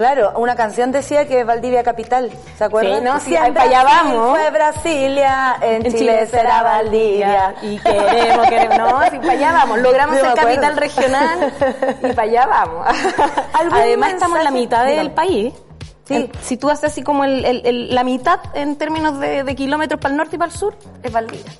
[0.00, 3.00] Claro, una canción decía que Valdivia capital, ¿se acuerdan?
[3.00, 4.30] Sí, no, sí, para allá vamos.
[4.30, 7.54] Fue Brasilia, en, Chile, será Valdivia.
[7.60, 9.78] Y queremos, queremos, no, sí, para allá vamos.
[9.80, 11.52] Logramos ser capital regional
[12.02, 12.86] y para allá vamos.
[13.72, 15.52] Además estamos en la mitad del país.
[16.06, 16.28] Sí.
[16.42, 20.12] si tú haces así como el, el, la mitad en términos de, de kilómetros para
[20.12, 21.52] el norte y para el sur, es Valdivia.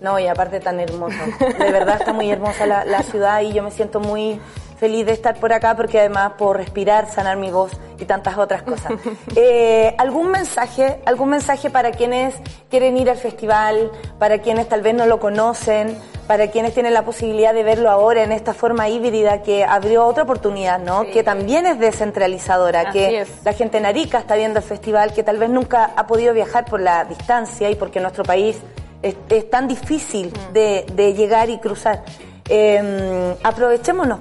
[0.00, 1.18] No, y aparte tan hermoso.
[1.58, 4.40] De verdad está muy hermosa la, ciudad y yo me siento muy
[4.78, 8.62] feliz de estar por acá porque además puedo respirar, sanar mi voz y tantas otras
[8.62, 8.92] cosas.
[9.36, 12.34] Eh, ¿Algún mensaje, algún mensaje para quienes
[12.68, 17.04] quieren ir al festival, para quienes tal vez no lo conocen, para quienes tienen la
[17.04, 21.04] posibilidad de verlo ahora en esta forma híbrida que abrió otra oportunidad, ¿no?
[21.10, 25.38] Que también es descentralizadora, que la gente en Arica está viendo el festival, que tal
[25.38, 28.58] vez nunca ha podido viajar por la distancia y porque nuestro país
[29.02, 30.52] es, tan difícil mm.
[30.52, 32.04] de, llegar y cruzar.
[32.48, 34.18] Eh, aprovechémonos,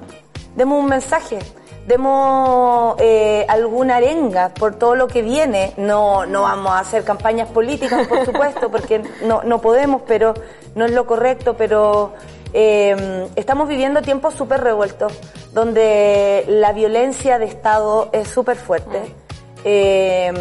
[0.56, 1.40] demos un mensaje,
[1.88, 5.74] demos eh, alguna arenga por todo lo que viene.
[5.78, 10.34] No, no vamos a hacer campañas políticas, por supuesto, porque no, no podemos, pero
[10.76, 12.14] no es lo correcto, pero
[12.54, 15.14] eh, estamos viviendo tiempos súper revueltos,
[15.54, 19.14] donde la violencia de Estado es súper fuerte.
[19.60, 19.66] Mm.
[19.66, 20.34] Eh,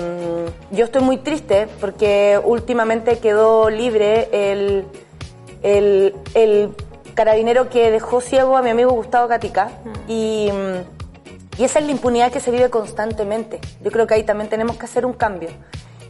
[0.70, 4.84] yo estoy muy triste porque últimamente quedó libre el,
[5.62, 6.74] el, el,
[7.14, 9.72] carabinero que dejó ciego a mi amigo Gustavo Gatica
[10.06, 10.50] y,
[11.58, 13.60] y esa es la impunidad que se vive constantemente.
[13.82, 15.48] Yo creo que ahí también tenemos que hacer un cambio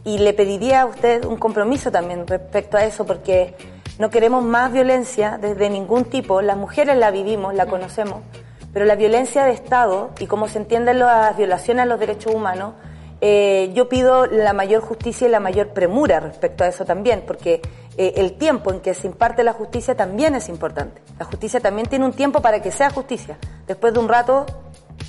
[0.03, 3.55] y le pediría a usted un compromiso también respecto a eso porque
[3.97, 6.43] no queremos más violencia desde ningún tipo.
[6.43, 8.21] Las mujeres la vivimos, la conocemos,
[8.71, 12.73] pero la violencia de Estado y como se entienden las violaciones a los derechos humanos
[13.21, 17.61] eh, yo pido la mayor justicia y la mayor premura respecto a eso también, porque
[17.97, 21.01] eh, el tiempo en que se imparte la justicia también es importante.
[21.17, 23.37] La justicia también tiene un tiempo para que sea justicia.
[23.67, 24.45] Después de un rato,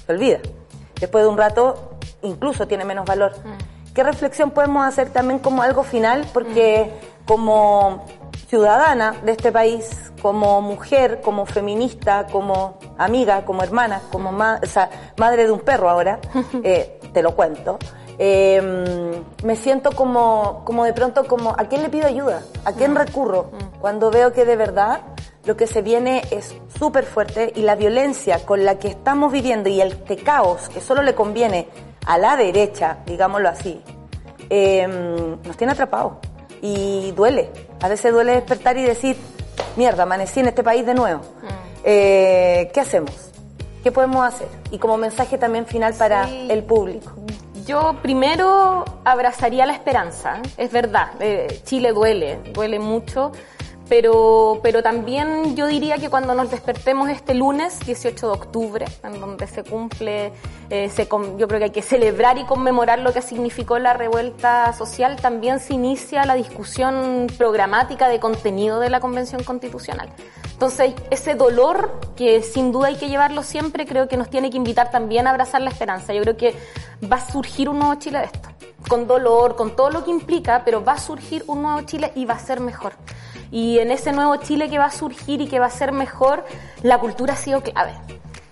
[0.06, 0.38] se olvida.
[1.00, 1.90] Después de un rato,
[2.22, 3.32] incluso tiene menos valor.
[3.44, 3.92] Mm.
[3.94, 6.26] ¿Qué reflexión podemos hacer también como algo final?
[6.32, 6.90] Porque
[7.26, 8.04] como
[8.48, 14.66] ciudadana de este país, como mujer, como feminista, como amiga, como hermana, como ma- o
[14.66, 16.18] sea, madre de un perro ahora,
[16.64, 17.78] eh, te lo cuento.
[18.18, 22.42] Eh, me siento como, como de pronto como, ¿a quién le pido ayuda?
[22.64, 23.50] ¿A quién recurro?
[23.80, 25.00] Cuando veo que de verdad
[25.44, 29.68] lo que se viene es súper fuerte y la violencia con la que estamos viviendo
[29.70, 31.68] y el este caos que solo le conviene
[32.06, 33.80] a la derecha, digámoslo así,
[34.50, 34.86] eh,
[35.44, 36.14] nos tiene atrapados.
[36.62, 37.50] Y duele.
[37.80, 39.16] A veces duele despertar y decir,
[39.76, 41.22] mierda, amanecí en este país de nuevo.
[41.84, 43.30] Eh, ¿Qué hacemos?
[43.82, 44.48] ¿Qué podemos hacer?
[44.70, 46.48] Y como mensaje también final para Sí.
[46.50, 47.12] el público.
[47.70, 53.30] Yo primero abrazaría la esperanza, es verdad, eh, Chile duele, duele mucho,
[53.90, 59.20] pero, pero también yo diría que cuando nos despertemos este lunes, 18 de octubre, en
[59.20, 60.30] donde se cumple,
[60.70, 64.72] eh, se yo creo que hay que celebrar y conmemorar lo que significó la revuelta
[64.74, 70.08] social, también se inicia la discusión programática de contenido de la Convención Constitucional.
[70.52, 74.56] Entonces, ese dolor que sin duda hay que llevarlo siempre, creo que nos tiene que
[74.56, 76.14] invitar también a abrazar la esperanza.
[76.14, 76.54] Yo creo que
[77.10, 78.50] va a surgir un nuevo Chile de esto,
[78.88, 82.24] con dolor, con todo lo que implica, pero va a surgir un nuevo Chile y
[82.24, 82.92] va a ser mejor.
[83.50, 86.44] Y en ese nuevo Chile que va a surgir y que va a ser mejor,
[86.82, 87.94] la cultura ha sido clave.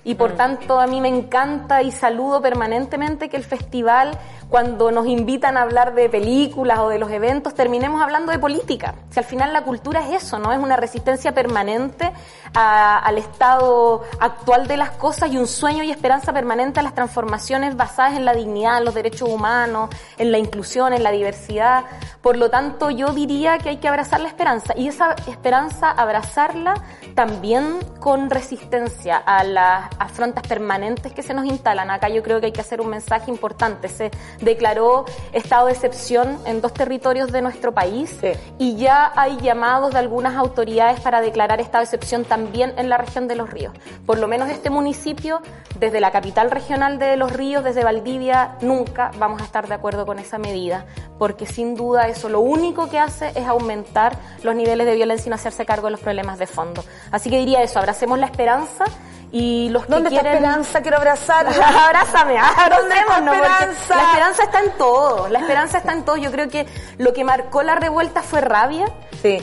[0.05, 5.07] Y por tanto a mí me encanta y saludo permanentemente que el festival, cuando nos
[5.07, 8.95] invitan a hablar de películas o de los eventos, terminemos hablando de política.
[9.11, 10.51] Si al final la cultura es eso, ¿no?
[10.51, 12.11] Es una resistencia permanente
[12.55, 16.95] a- al estado actual de las cosas y un sueño y esperanza permanente a las
[16.95, 21.85] transformaciones basadas en la dignidad, en los derechos humanos, en la inclusión, en la diversidad.
[22.23, 26.75] Por lo tanto, yo diría que hay que abrazar la esperanza y esa esperanza abrazarla
[27.15, 31.91] también con resistencia a las afrontas permanentes que se nos instalan.
[31.91, 33.89] Acá yo creo que hay que hacer un mensaje importante.
[33.89, 38.33] Se declaró estado de excepción en dos territorios de nuestro país Sí.
[38.59, 42.99] y ya hay llamados de algunas autoridades para declarar estado de excepción también en la
[42.99, 43.73] región de Los Ríos.
[44.07, 45.41] Por lo menos este municipio,
[45.79, 50.07] desde la capital regional de Los Ríos, desde Valdivia, nunca vamos a estar de acuerdo
[50.07, 50.87] con esa medida,
[51.19, 55.31] porque sin duda eso lo único que hace es aumentar los niveles de violencia y
[55.31, 56.85] no hacerse cargo de los problemas de fondo.
[57.11, 58.85] Así que diría eso, abracemos la esperanza
[59.31, 60.39] y los que ¿Dónde está quieren...
[60.39, 60.81] esperanza?
[60.81, 61.51] Quiero abrazarla.
[61.87, 62.37] Abrázame,
[62.71, 63.97] ¿Dónde está esperanza?
[63.97, 66.17] La esperanza está en todo, la esperanza está en todo.
[66.17, 66.67] Yo creo que
[66.99, 68.87] lo que marcó la revuelta fue rabia.
[69.23, 69.41] Sí.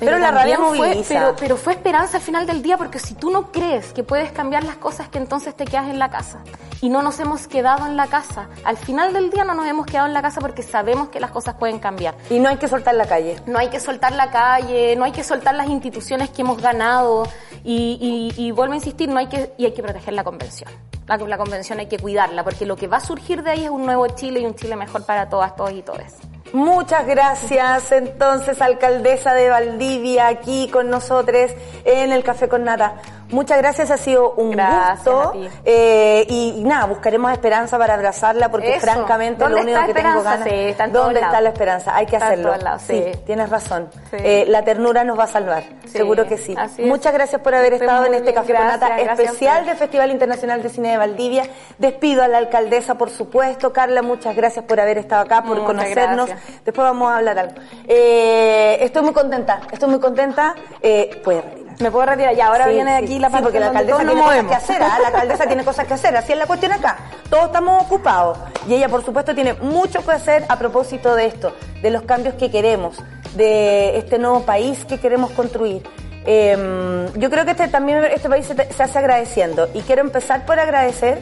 [0.00, 1.14] Pero, la rabia también fue, moviliza.
[1.14, 4.32] pero, pero fue esperanza al final del día, porque si tú no crees que puedes
[4.32, 6.40] cambiar las cosas, que entonces te quedas en la casa.
[6.80, 8.48] Y no nos hemos quedado en la casa.
[8.64, 11.30] Al final del día no nos hemos quedado en la casa porque sabemos que las
[11.30, 12.14] cosas pueden cambiar.
[12.28, 13.36] Y no hay que soltar la calle.
[13.46, 17.26] No hay que soltar la calle, no hay que soltar las instituciones que hemos ganado
[17.62, 20.70] y, y- y vuelvo a insistir, no hay que, y hay que proteger la convención.
[21.06, 23.70] La, la convención hay que cuidarla porque lo que va a surgir de ahí es
[23.70, 26.14] un nuevo Chile y un Chile mejor para todas, todos y todes.
[26.54, 31.50] Muchas gracias, entonces, alcaldesa de Valdivia, aquí con nosotros
[31.84, 32.94] en el Café con Nata.
[33.30, 35.32] Muchas gracias, ha sido un Gracias gusto.
[35.64, 38.80] Eh, y, y nada, buscaremos esperanza para abrazarla porque Eso.
[38.86, 40.30] francamente ¿Dónde lo único que tengo esperanza?
[40.30, 41.96] ganas Sí, está ¿Dónde está la esperanza?
[41.96, 42.52] Hay que Está hacerlo.
[42.78, 43.02] sí.
[43.12, 43.18] sí.
[43.26, 43.88] tienes razón.
[44.10, 44.16] Sí.
[44.18, 45.64] Eh, la ternura nos va a salvar.
[45.86, 46.54] Seguro que sí.
[46.78, 50.10] Muchas gracias por haber Estoy estado en este Café con gracias, Nata especial del Festival
[50.10, 51.44] Internacional de Cine de Valdivia.
[51.78, 53.72] Despido a la alcaldesa, por supuesto.
[53.72, 56.28] Carla, muchas gracias por haber estado acá, por Muchas conocernos.
[56.28, 56.64] gracias.
[56.64, 57.54] Después vamos a hablar algo.
[57.86, 60.54] Eh, estoy muy contenta, estoy muy contenta.
[60.82, 61.63] Eh, retirar.
[61.80, 63.96] Me puedo retirar ya, ahora Sí, viene sí, aquí la sí, parte porque la alcaldesa
[63.98, 64.62] tiene nos cosas que movemos.
[64.62, 64.98] hacer, ¿ah?
[65.00, 66.96] la alcaldesa tiene cosas que hacer, así es la cuestión acá.
[67.30, 71.52] Todos estamos ocupados y ella, por supuesto, tiene mucho que hacer a propósito de esto,
[71.82, 72.96] de los cambios que queremos,
[73.34, 75.82] de este nuevo país que queremos construir.
[76.26, 80.46] Eh, yo creo que este, también este país se, se hace agradeciendo y quiero empezar
[80.46, 81.18] por agradecer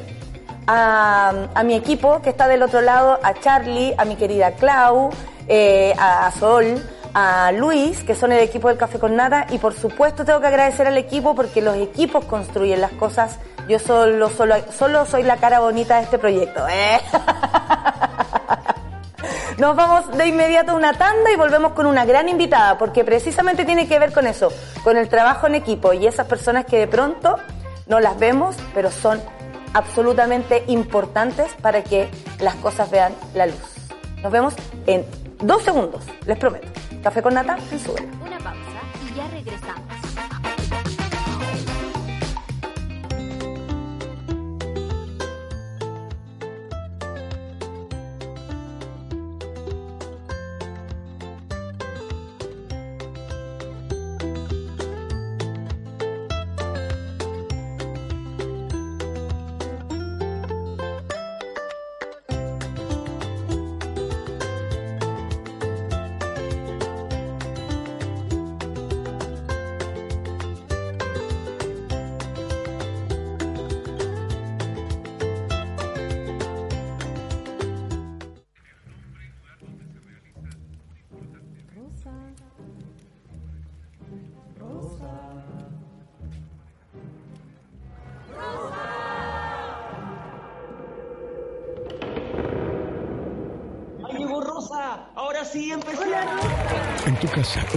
[0.66, 5.10] a, a mi equipo que está del otro lado, a Charlie, a mi querida Clau,
[5.48, 6.80] eh, a, a Sol,
[7.14, 10.46] a Luis, que son el equipo del Café con Nata, y por supuesto tengo que
[10.46, 13.38] agradecer al equipo porque los equipos construyen las cosas.
[13.68, 16.66] Yo solo, solo, solo soy la cara bonita de este proyecto.
[16.68, 17.00] ¿eh?
[19.58, 23.64] Nos vamos de inmediato a una tanda y volvemos con una gran invitada, porque precisamente
[23.64, 24.48] tiene que ver con eso,
[24.82, 27.36] con el trabajo en equipo y esas personas que de pronto
[27.86, 29.20] no las vemos, pero son
[29.74, 32.08] absolutamente importantes para que
[32.40, 33.60] las cosas vean la luz.
[34.22, 34.54] Nos vemos
[34.86, 35.04] en
[35.40, 36.71] dos segundos, les prometo.
[37.02, 39.91] Café con nata en su Una pausa y ya regresamos.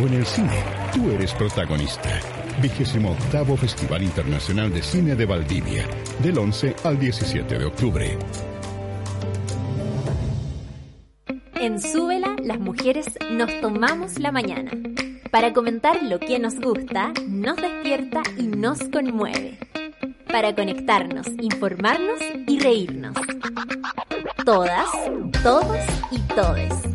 [0.07, 2.19] En el cine, tú eres protagonista.
[2.61, 5.85] Vigésimo octavo Festival Internacional de Cine de Valdivia,
[6.19, 8.17] del 11 al 17 de octubre.
[11.55, 14.71] En Súbela, las mujeres nos tomamos la mañana
[15.31, 19.57] para comentar lo que nos gusta, nos despierta y nos conmueve.
[20.31, 23.15] Para conectarnos, informarnos y reírnos.
[24.45, 24.87] Todas,
[25.43, 25.77] todos
[26.11, 26.94] y todes.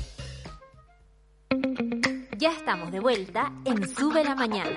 [2.71, 4.69] Estamos de vuelta en Sube la Mañana.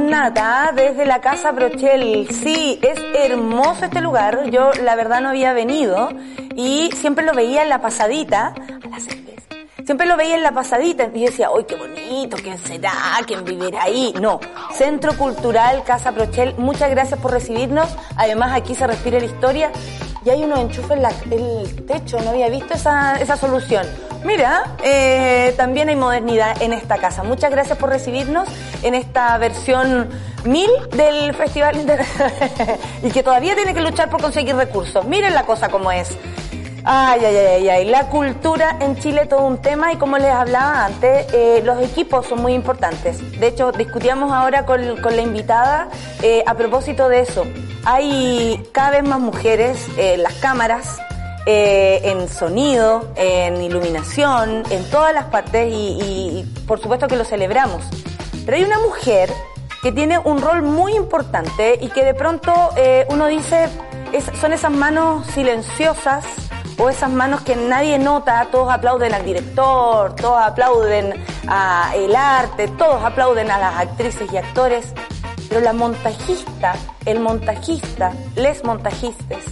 [0.00, 2.26] Nada, desde la Casa Brochel.
[2.42, 4.48] Sí, es hermoso este lugar.
[4.48, 6.08] Yo la verdad no había venido
[6.56, 8.54] y siempre lo veía en la pasadita.
[8.56, 9.42] A la cerveza.
[9.84, 12.38] Siempre lo veía en la pasadita y decía, ¡ay, qué bonito!
[12.42, 12.92] ¿Quién será?
[13.26, 14.14] ¿Quién vivirá ahí?
[14.18, 14.40] No.
[14.72, 17.94] Centro Cultural Casa Brochel, muchas gracias por recibirnos.
[18.16, 19.70] Además, aquí se respira la historia
[20.24, 22.18] y hay unos enchufes en la- el techo.
[22.22, 23.84] No había visto esa, esa solución.
[24.24, 27.22] Mira, eh, también hay modernidad en esta casa.
[27.22, 28.48] Muchas gracias por recibirnos
[28.82, 30.08] en esta versión
[30.44, 32.32] 1000 del Festival Internacional
[33.02, 35.04] y que todavía tiene que luchar por conseguir recursos.
[35.04, 36.16] Miren la cosa como es.
[36.86, 37.84] Ay, ay, ay, ay.
[37.86, 42.26] La cultura en Chile todo un tema y como les hablaba antes, eh, los equipos
[42.26, 43.18] son muy importantes.
[43.38, 45.88] De hecho, discutíamos ahora con, la invitada
[46.22, 47.46] eh, a propósito de eso.
[47.84, 50.98] Hay cada vez más mujeres en las cámaras,
[51.46, 57.84] eh, en sonido, en iluminación, en todas las partes y, por supuesto que lo celebramos.
[58.44, 59.30] Pero hay una mujer
[59.82, 63.68] que tiene un rol muy importante y que de pronto eh, uno dice,
[64.40, 66.24] son esas manos silenciosas
[66.78, 71.12] o esas manos que nadie nota, todos aplauden al director, todos aplauden
[71.46, 74.92] al arte, todos aplauden a las actrices y actores,
[75.48, 76.74] pero la montajista,
[77.04, 79.44] el montajista, les montajistas,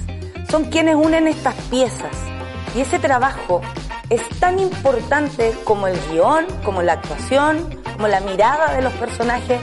[0.53, 2.15] son quienes unen estas piezas.
[2.77, 3.63] Y ese trabajo
[4.11, 9.59] es tan importante como el guion, como la actuación, como la mirada de los personajes,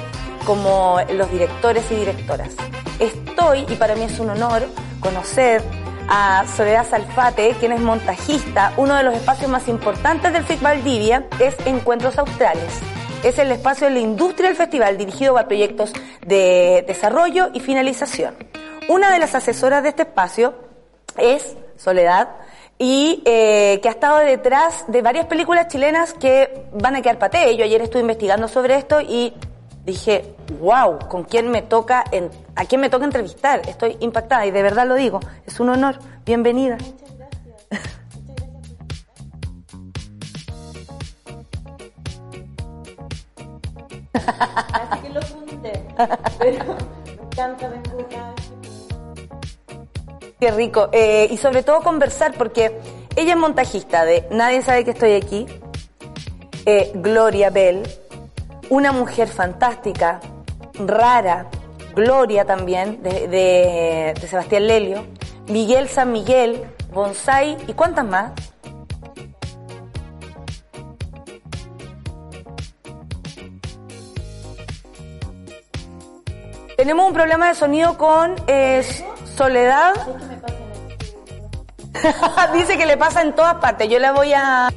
[0.48, 2.56] como los directores y directoras.
[2.98, 4.64] Estoy, y para mí es un honor,
[5.00, 5.62] conocer
[6.08, 8.74] a Soledad Salfate, quien es montajista.
[8.76, 12.80] Uno de los espacios más importantes del FIC Valdivia es Encuentros Australes.
[13.24, 15.94] Es el espacio de la industria del festival dirigido a proyectos
[16.26, 18.34] de desarrollo y finalización.
[18.88, 20.69] Una de las asesoras de este espacio
[21.18, 22.30] es Soledad
[22.78, 27.56] y eh, que ha estado detrás de varias películas chilenas que van a quedar paté.
[27.58, 29.34] Yo ayer estuve investigando sobre esto y
[29.86, 33.62] dije, wow, ¿con quién me toca, en- a quién me toca entrevistar?
[33.68, 36.00] Estoy impactada y de verdad lo digo, es un honor.
[36.26, 36.78] Bienvenida.
[44.14, 45.74] Así que lo fundé.
[46.40, 48.36] Pero me encanta vengo.
[50.40, 50.90] Qué rico.
[50.94, 52.80] Eh, y sobre todo conversar, porque
[53.16, 55.46] ella es montajista de Nadie sabe que estoy aquí,
[56.66, 57.84] eh, Gloria Bell,
[58.70, 60.22] una mujer fantástica,
[60.76, 61.48] rara,
[61.94, 65.06] Gloria también, de, de- Sebastián Lelio,
[65.48, 66.64] Miguel San Miguel,
[66.94, 68.32] Bonsai, ¿y cuántas más?
[76.78, 78.84] Tenemos un problema de sonido con eh,
[79.36, 79.94] Soledad.
[82.54, 83.90] Dice que le pasa en todas partes.
[83.90, 84.70] Yo le voy a...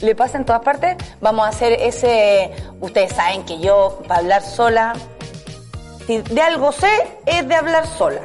[0.00, 0.96] Le pasa en todas partes.
[1.20, 2.50] Vamos a hacer ese...
[2.80, 4.94] Ustedes saben que yo, para hablar sola,
[6.06, 6.90] si de algo sé,
[7.26, 8.20] es de hablar sola.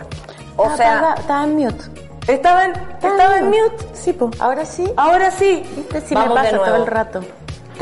[0.55, 1.83] O Ah, sea, estaba, en mute.
[2.27, 3.85] estaba en, estaba en mute.
[3.93, 4.41] Sí, pues.
[4.41, 4.91] Ahora sí.
[4.97, 5.63] Ahora sí.
[5.75, 6.65] Viste, sí Vamos me de pasa nuevo.
[6.73, 7.21] todo el rato.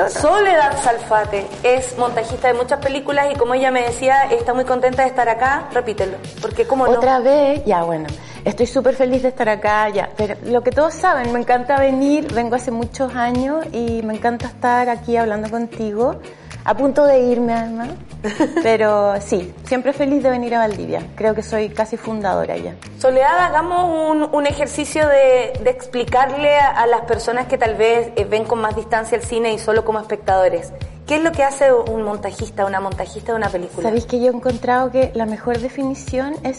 [0.09, 5.03] Soledad Salfate es montajista de muchas películas y como ella me decía, está muy contenta
[5.03, 5.69] de estar acá.
[5.71, 6.91] Repítelo, porque como no.
[6.97, 8.07] Otra vez, ya bueno,
[8.45, 12.31] estoy súper feliz de estar acá, ya, pero lo que todos saben, me encanta venir,
[12.33, 16.15] vengo hace muchos años y me encanta estar aquí hablando contigo,
[16.63, 17.89] a punto de irme además,
[18.63, 22.75] pero sí, siempre feliz de venir a Valdivia, creo que soy casi fundadora ya.
[22.99, 28.11] Soledad, hagamos un, un ejercicio de, de explicarle a, a las personas que tal vez
[28.15, 30.71] eh, ven con más distancia el cine y solo como espectadores.
[31.07, 33.89] ¿Qué es lo que hace un montajista, una montajista de una película?
[33.89, 36.57] Sabéis que yo he encontrado que la mejor definición es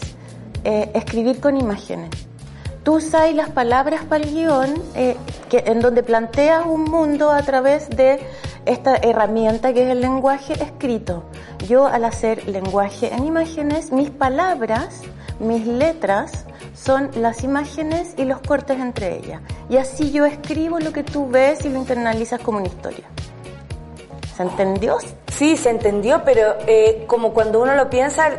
[0.69, 2.09] eh, escribir con imágenes.
[2.83, 5.15] tú usas las palabras para el guion, eh,
[5.49, 8.19] que, en donde planteas un mundo a través de
[8.65, 11.23] esta herramienta que es el lenguaje escrito.
[11.69, 15.03] Yo al hacer lenguaje en imágenes, mis palabras,
[15.39, 19.41] mis letras, son las imágenes y los cortes entre ellas.
[19.69, 23.05] Y así yo escribo lo que tú ves y lo internalizas como una historia.
[24.35, 24.97] ¿Se entendió?
[25.31, 28.31] Sí, se entendió, pero eh, como cuando uno lo piensa,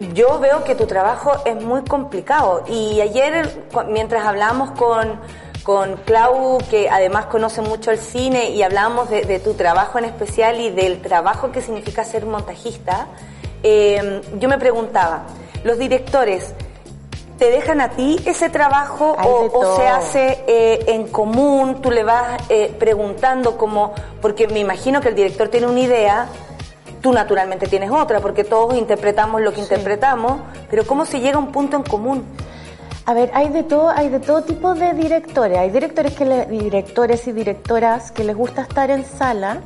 [0.00, 2.64] yo veo que tu trabajo es muy complicado.
[2.68, 5.20] Y ayer, mientras hablábamos con,
[5.62, 10.04] con Clau, que además conoce mucho el cine, y hablábamos de, de tu trabajo en
[10.06, 13.06] especial y del trabajo que significa ser montajista,
[13.62, 15.24] eh, yo me preguntaba,
[15.64, 16.54] ¿los directores
[17.38, 21.82] te dejan a ti ese trabajo o, se hace eh, en común?
[21.82, 23.92] Tú le vas eh, preguntando como,
[24.22, 26.28] porque me imagino que el director tiene una idea,
[27.06, 31.38] tú naturalmente tienes otra, porque todos interpretamos lo que interpretamos, pero ¿cómo se llega a
[31.38, 32.24] un punto en común?
[33.04, 35.56] A ver, hay de todo, hay de todo tipo de directores.
[35.56, 39.60] Hay directores que le- directores y directoras que les gusta estar en sala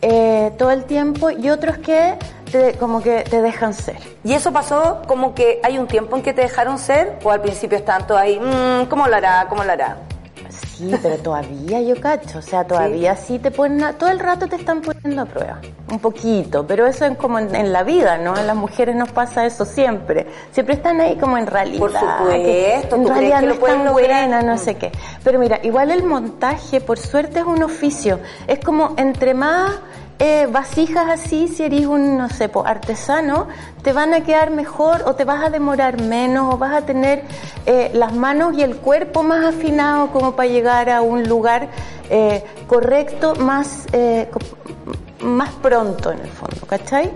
[0.00, 2.14] eh, todo el tiempo y otros que
[2.50, 3.98] te- como que te dejan ser.
[4.24, 7.42] Y eso pasó como que hay un tiempo en que te dejaron ser, o al
[7.42, 9.44] principio están todos ahí, "Mm, ¿cómo lo hará?
[9.50, 9.98] ¿Cómo lo hará?
[10.78, 14.46] Sí, pero todavía yo cacho, o sea, todavía sí, te ponen, a- todo el rato
[14.46, 15.60] te están poniendo a prueba,
[15.90, 18.34] un poquito, pero eso es como en, en la vida, ¿no?
[18.34, 21.80] A las mujeres nos pasa eso siempre, siempre están ahí como en realidad.
[21.80, 24.58] Por supuesto, que ¿tú en realidad que no lo es tan buena, no Mm.
[24.58, 24.92] sé qué.
[25.24, 29.72] Pero mira, igual el montaje, por suerte, es un oficio, es como entre más
[30.18, 33.46] eh, vasijas así, si eres un, no sé, po, artesano,
[33.82, 37.22] te van a quedar mejor o te vas a demorar menos o vas a tener
[37.66, 41.68] eh, las manos y el cuerpo más afinados como para llegar a un lugar
[42.10, 44.28] eh, correcto más, eh,
[45.20, 47.12] más pronto en el fondo, ¿cachai?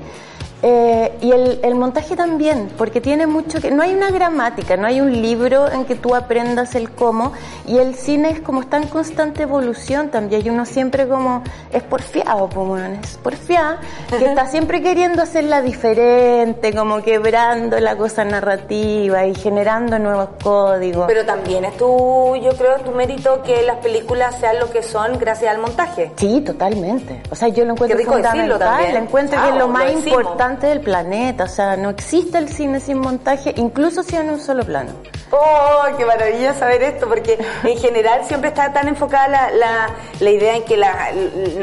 [0.65, 3.73] Eh, y el, el montaje también, porque tiene mucho que...
[3.73, 7.33] No hay una gramática, no hay un libro en que tú aprendas el cómo,
[7.67, 11.43] y el cine es como está en constante evolución también, y uno siempre como
[11.73, 17.97] es porfiado, pues, weón, es porfiado, que está siempre queriendo hacerla diferente, como quebrando la
[17.97, 21.07] cosa narrativa y generando nuevos códigos.
[21.09, 25.19] Pero también es tu, yo creo, tu mérito que las películas sean lo que son
[25.19, 26.13] gracias al montaje.
[26.17, 27.21] Sí, totalmente.
[27.31, 28.69] O sea, yo lo encuentro Qué rico decirlo fundamental.
[28.69, 28.95] también.
[28.95, 31.45] Lo encuentro que Ah, es lo lo más importante del planeta.
[31.45, 34.91] O sea, no existe el cine sin montaje, incluso si en un solo plano.
[35.31, 37.09] ¡Oh, qué maravilla saber esto!
[37.09, 39.87] Porque en general siempre está tan enfocada la, la,
[40.21, 41.11] la idea en que la-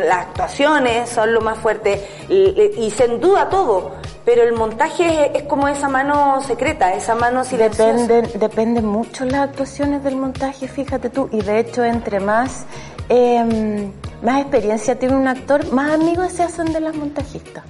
[0.07, 3.91] las actuaciones son lo más fuerte y, y se duda todo.
[4.25, 7.93] Pero el montaje es, es como esa mano secreta, esa mano silenciosa.
[7.93, 11.29] Dependen, dependen mucho las actuaciones del montaje, fíjate tú.
[11.31, 12.65] Y de hecho, entre más,
[13.07, 17.63] eh, más experiencia tiene un actor, más amigos se hacen de las montajistas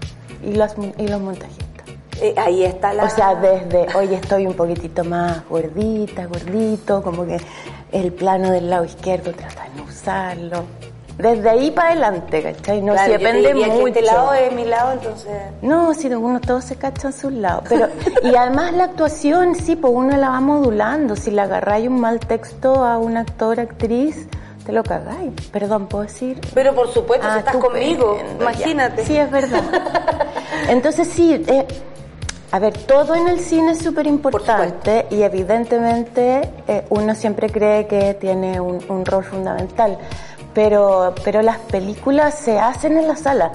[0.43, 1.65] y, mon- y los montajistas.
[2.21, 3.05] Eh, ahí está la...
[3.05, 7.37] O sea, desde hoy estoy un poquitito más gordita, gordito, como que
[7.91, 10.63] el plano del lado izquierdo trata de no usarlo.
[11.17, 12.81] Desde ahí para adelante, ¿cachai?
[12.81, 13.87] No, Claro, si depende que mucho.
[13.87, 15.33] este lado es mi lado, entonces...
[15.61, 17.63] No, si uno todos se cachan sus lados.
[17.67, 17.87] Pero,
[18.23, 21.17] y además la actuación, sí, pues uno la va modulando.
[21.17, 24.27] Si le agarráis un mal texto a un actor, actriz,
[24.69, 25.31] te lo cagáis.
[25.51, 26.39] Perdón, ¿puedo decir?
[26.53, 29.03] Pero por supuesto, Ah, si estás conmigo, imagínate.
[29.03, 29.63] Sí, es verdad.
[30.69, 31.65] Entonces sí, eh,
[32.51, 37.87] a ver, todo en el cine es súper importante y evidentemente eh, uno siempre cree
[37.87, 39.97] que tiene un, un rol fundamental,
[40.53, 43.51] pero, pero las películas se hacen en la sala.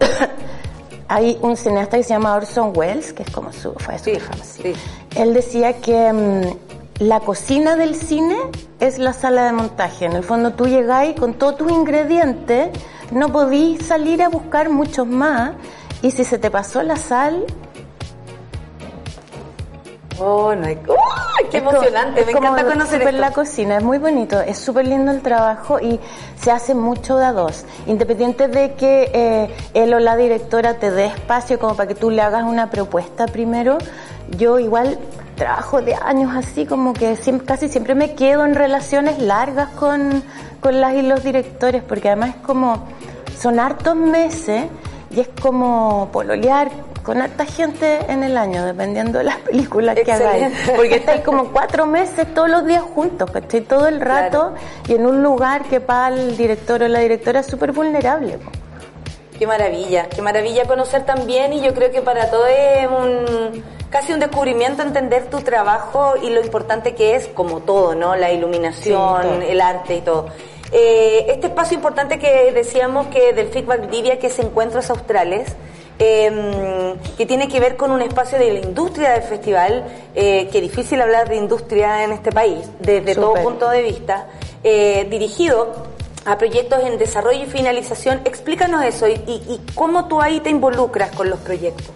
[1.08, 4.44] Hay un cineasta que se llama Orson Welles, que es como su, fue famoso.
[4.62, 4.72] sí.
[5.14, 8.36] Él decía que mm, la cocina del cine
[8.80, 10.06] es la sala de montaje.
[10.06, 12.70] En el fondo tú llegáis con todos tus ingredientes,
[13.12, 15.52] no podís salir a buscar muchos más
[16.02, 17.44] y si se te pasó la sal...
[20.20, 20.74] Oh, no hay...
[20.88, 22.24] ¡Uy, ¡Qué es emocionante!
[22.24, 23.16] Me encanta conocer esto.
[23.16, 26.00] la cocina, es muy bonito, es súper lindo el trabajo y
[26.34, 27.64] se hace mucho de a dos.
[27.86, 32.10] Independiente de que eh, él o la directora te dé espacio como para que tú
[32.10, 33.78] le hagas una propuesta primero,
[34.36, 34.98] yo igual
[35.38, 40.22] trabajo de años así como que siempre, casi siempre me quedo en relaciones largas con,
[40.60, 42.88] con las y los directores porque además es como,
[43.38, 44.64] son hartos meses
[45.10, 46.70] y es como pololear
[47.02, 50.52] con harta gente en el año, dependiendo de las películas que hagáis.
[50.76, 53.62] Porque estáis como cuatro meses todos los días juntos, ¿cachai?
[53.62, 54.54] Todo el rato
[54.88, 58.38] y en un lugar que para el director o la directora es súper vulnerable.
[59.38, 64.12] Qué maravilla, qué maravilla conocer también y yo creo que para todo es un casi
[64.12, 68.16] un descubrimiento entender tu trabajo y lo importante que es como todo, ¿no?
[68.16, 70.26] La iluminación, Sí, el arte y todo.
[70.72, 75.54] Eh, este espacio importante que decíamos que del FIC Valdivia, que es Encuentros Australes,
[75.98, 79.84] eh, que tiene que ver con un espacio de la industria del festival,
[80.14, 84.26] eh, que es difícil hablar de industria en este país, desde todo punto de vista,
[84.62, 85.72] eh, dirigido
[86.24, 88.20] a proyectos en desarrollo y finalización.
[88.26, 91.86] Explícanos eso y, y- y cómo tú ahí te involucras con los proyectos.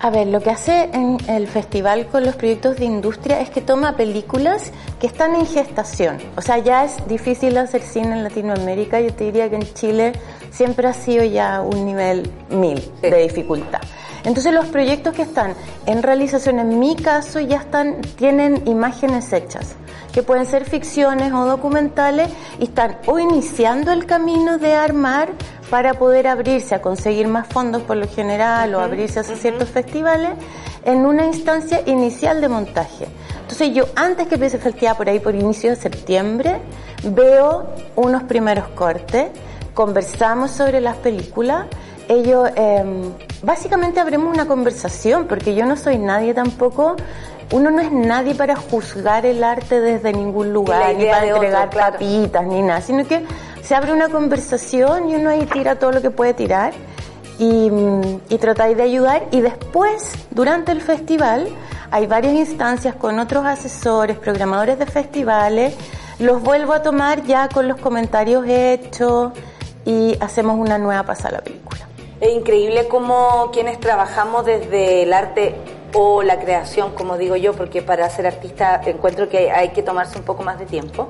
[0.00, 3.60] A ver, lo que hace en el festival con los proyectos de industria es que
[3.60, 4.70] toma películas
[5.00, 6.18] que están en gestación.
[6.36, 9.00] O sea, ya es difícil hacer cine en Latinoamérica.
[9.00, 10.12] Yo te diría que en Chile
[10.52, 13.10] siempre ha sido ya un nivel mil Sí.
[13.10, 13.80] de dificultad.
[14.28, 15.54] Entonces los proyectos que están
[15.86, 19.74] en realización, en mi caso, ya están, tienen imágenes hechas,
[20.12, 22.28] que pueden ser ficciones o documentales,
[22.60, 25.30] y están o iniciando el camino de armar
[25.70, 30.32] para poder abrirse a conseguir más fondos por lo general o abrirse a ciertos festivales
[30.84, 33.06] en una instancia inicial de montaje.
[33.40, 36.60] Entonces yo antes que empiece el festival por ahí por inicio de septiembre
[37.02, 37.66] veo
[37.96, 39.28] unos primeros cortes,
[39.72, 41.64] conversamos sobre las películas,
[42.08, 42.84] ellos eh,
[43.42, 46.96] básicamente abrimos una conversación porque yo no soy nadie tampoco
[47.50, 51.70] uno no es nadie para juzgar el arte desde ningún lugar, ni para otro, entregar
[51.70, 51.92] claro.
[51.92, 53.24] papitas, ni nada, sino que
[53.62, 56.74] se abre una conversación y uno ahí tira todo lo que puede tirar
[57.38, 57.70] y,
[58.28, 61.48] y tratáis de ayudar y después, durante el festival,
[61.90, 65.74] hay varias instancias con otros asesores, programadores de festivales,
[66.18, 69.32] los vuelvo a tomar ya con los comentarios hechos
[69.86, 71.87] y hacemos una nueva pasada a la película.
[72.20, 75.54] Es increíble cómo quienes trabajamos desde el arte
[75.94, 80.18] o la creación, como digo yo, porque para ser artista encuentro que hay que tomarse
[80.18, 81.08] un poco más de tiempo.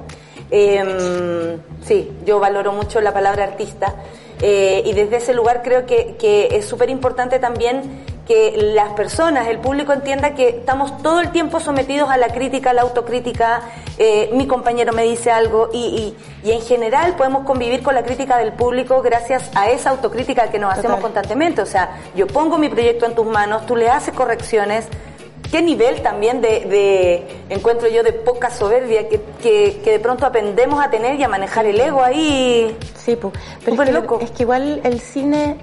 [0.50, 3.94] Eh, sí, yo valoro mucho la palabra artista
[4.40, 9.48] eh, y desde ese lugar creo que, que es súper importante también que las personas,
[9.48, 13.62] el público entienda que estamos todo el tiempo sometidos a la crítica, a la autocrítica,
[13.96, 16.14] eh, mi compañero me dice algo y,
[16.44, 20.50] y, y en general podemos convivir con la crítica del público gracias a esa autocrítica
[20.50, 21.62] que nos hacemos constantemente.
[21.62, 24.86] O sea, yo pongo mi proyecto en tus manos, tú le haces correcciones.
[25.50, 30.26] ¿Qué nivel también de, de encuentro yo de poca soberbia que, que, que de pronto
[30.26, 32.76] aprendemos a tener y a manejar el ego ahí?
[32.94, 33.32] Sí, pu.
[33.64, 34.18] pero Súper es que, loco.
[34.20, 35.56] es que igual el cine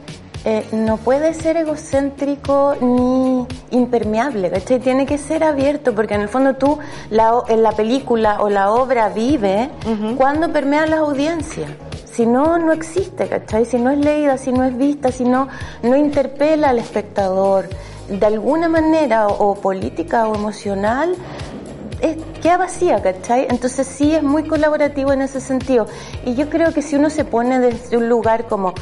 [0.46, 4.80] eh, no puede ser egocéntrico ni impermeable, ¿cachai?
[4.80, 6.78] Tiene que ser abierto, porque en el fondo tú,
[7.10, 9.72] la, en la película o la obra vive
[10.18, 11.72] cuando permea las audiencias.
[12.06, 13.66] Si no, no existe, ¿cachai?
[13.66, 15.48] Si no es leída, si no es vista, si no,
[15.82, 17.68] no interpela al espectador
[18.08, 21.16] de alguna manera, o, o política o emocional,
[22.02, 23.48] es, queda vacía, ¿cachai?
[23.50, 25.88] Entonces sí es muy colaborativo en ese sentido.
[26.24, 28.76] Y yo creo que si uno se pone desde un lugar como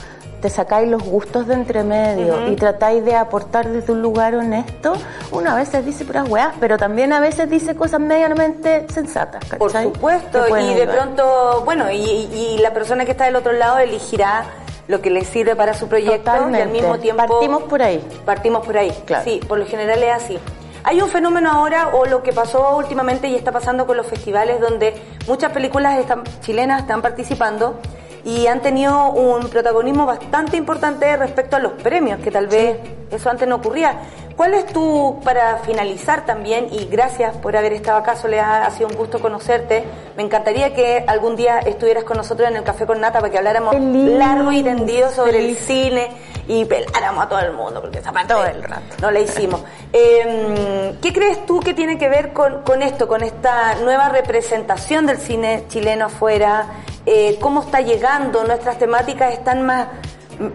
[0.44, 4.92] te sacáis los gustos de entre medio y tratáis de aportar desde un lugar honesto,
[5.32, 9.58] uno a veces dice puras weas, pero también a veces dice cosas medianamente sensatas, ¿cachai?
[9.58, 13.78] Por supuesto, y de pronto, bueno, y, y la persona que está del otro lado
[13.78, 14.44] elegirá
[14.90, 17.26] lo que le sirve para su proyecto y al mismo tiempo...
[17.26, 18.06] Partimos por ahí.
[18.26, 19.24] Partimos por ahí, Claro.
[19.24, 20.38] sí, por lo general es así.
[20.84, 24.60] Hay un fenómeno ahora, o lo que pasó últimamente y está pasando con los festivales,
[24.60, 24.94] donde
[25.26, 27.80] muchas películas están, chilenas están participando
[28.26, 32.78] y han tenido un protagonismo bastante importante respecto a los premios, que tal vez
[33.12, 34.00] eso antes no ocurría.
[34.36, 38.90] ¿Cuál es tu, para finalizar también, y gracias por haber estado acá, Soledad, ha sido
[38.90, 39.84] un gusto conocerte,
[40.18, 43.38] me encantaría que algún día estuvieras con nosotros en el Café con Nata para que
[43.38, 45.60] habláramos Feliz, largo y tendido sobre feliz.
[45.60, 46.08] el cine
[46.48, 48.82] y peláramos a todo el mundo, porque Todo el rato.
[49.02, 49.64] no la hicimos.
[49.96, 55.06] Eh, ¿Qué crees tú que tiene que ver con, con esto, con esta nueva representación
[55.06, 56.66] del cine chileno afuera?
[57.06, 58.44] Eh, ¿Cómo está llegando?
[58.44, 59.88] ¿Nuestras temáticas están más,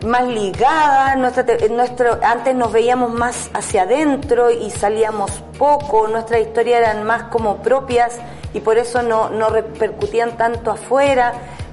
[0.06, 1.16] más ligadas?
[1.16, 7.24] Nuestra nuestro, antes nos veíamos más hacia adentro y salíamos poco, nuestras historias eran más
[7.24, 8.16] como propias
[8.54, 11.32] y por eso no, no repercutían tanto afuera.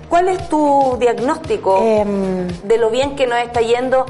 [0.10, 4.06] ¿Cuál es tu diagnóstico Em, de lo bien que nos está yendo?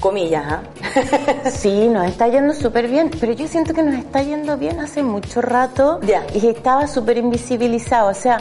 [0.00, 0.62] Comillas, ¿ah?
[1.50, 5.02] Sí, nos está yendo súper bien, pero yo siento que nos está yendo bien hace
[5.02, 6.24] mucho rato Ya.
[6.34, 8.08] y estaba súper invisibilizado.
[8.10, 8.40] O sea,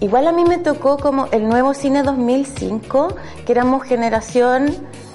[0.00, 3.16] igual a mí me tocó como el nuevo cine 2005,
[3.46, 4.74] que éramos generación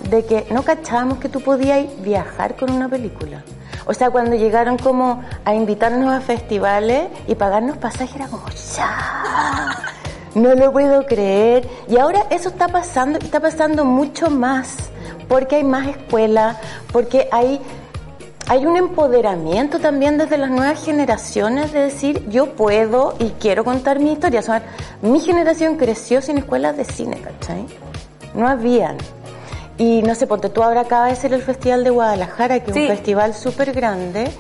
[0.10, 3.44] de que no cachábamos que tú podías viajar con una película.
[3.86, 8.44] O sea, cuando llegaron como a invitarnos a festivales y pagarnos pasajes, era como,
[8.76, 9.76] ya,
[10.36, 11.68] no lo puedo creer.
[11.88, 14.76] Y ahora eso está pasando, está pasando mucho más,
[15.28, 16.58] porque hay más escuelas,
[16.92, 17.60] porque hay,
[18.50, 24.00] hay un empoderamiento también desde las nuevas generaciones de decir, yo puedo y quiero contar
[24.00, 24.40] mi historia.
[24.40, 24.64] O sea,
[25.04, 27.64] mi generación creció sin escuelas de cine, ¿cachai?
[28.34, 28.98] No habían.
[29.78, 32.78] Y no sé, ponte tú ahora acaba de ser el Festival de Guadalajara, que es
[32.78, 34.32] un festival súper grande,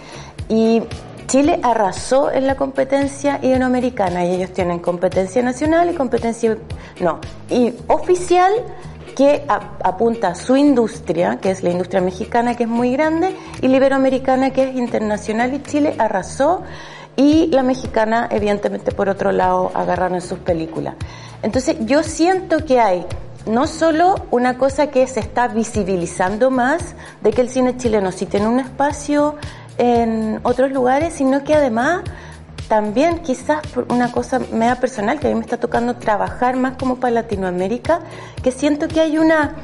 [0.49, 0.81] y
[1.27, 6.57] Chile arrasó en la competencia iberoamericana, y ellos tienen competencia nacional y competencia,
[6.99, 8.53] no, y oficial,
[9.19, 14.49] que apunta su industria, que es la industria mexicana, que es muy grande, y la
[14.51, 16.63] que es internacional, y Chile arrasó,
[17.17, 20.95] y la mexicana, evidentemente, por otro lado, agarraron sus películas.
[21.43, 23.05] Entonces, yo siento que hay
[23.45, 28.25] no solo una cosa que se está visibilizando más de que el cine chileno sí
[28.25, 29.35] tiene un espacio
[29.77, 32.03] en otros lugares, sino que además
[32.69, 36.77] también quizás por una cosa media personal que a mí me está tocando trabajar más
[36.77, 38.01] como para Latinoamérica,
[38.43, 39.55] que siento que hay una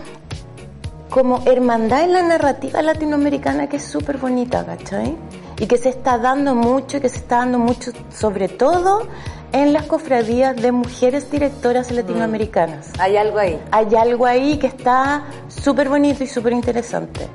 [1.10, 5.16] como hermandad en la narrativa latinoamericana que es súper bonita, ¿cachai?
[5.60, 9.08] Y que se está dando mucho, que se está dando mucho, sobre todo
[9.54, 11.96] en las cofradías de mujeres directoras mm.
[11.96, 12.90] latinoamericanas.
[13.00, 13.62] Hay algo ahí.
[13.72, 17.30] Hay algo ahí que está súper bonito y súper interesante.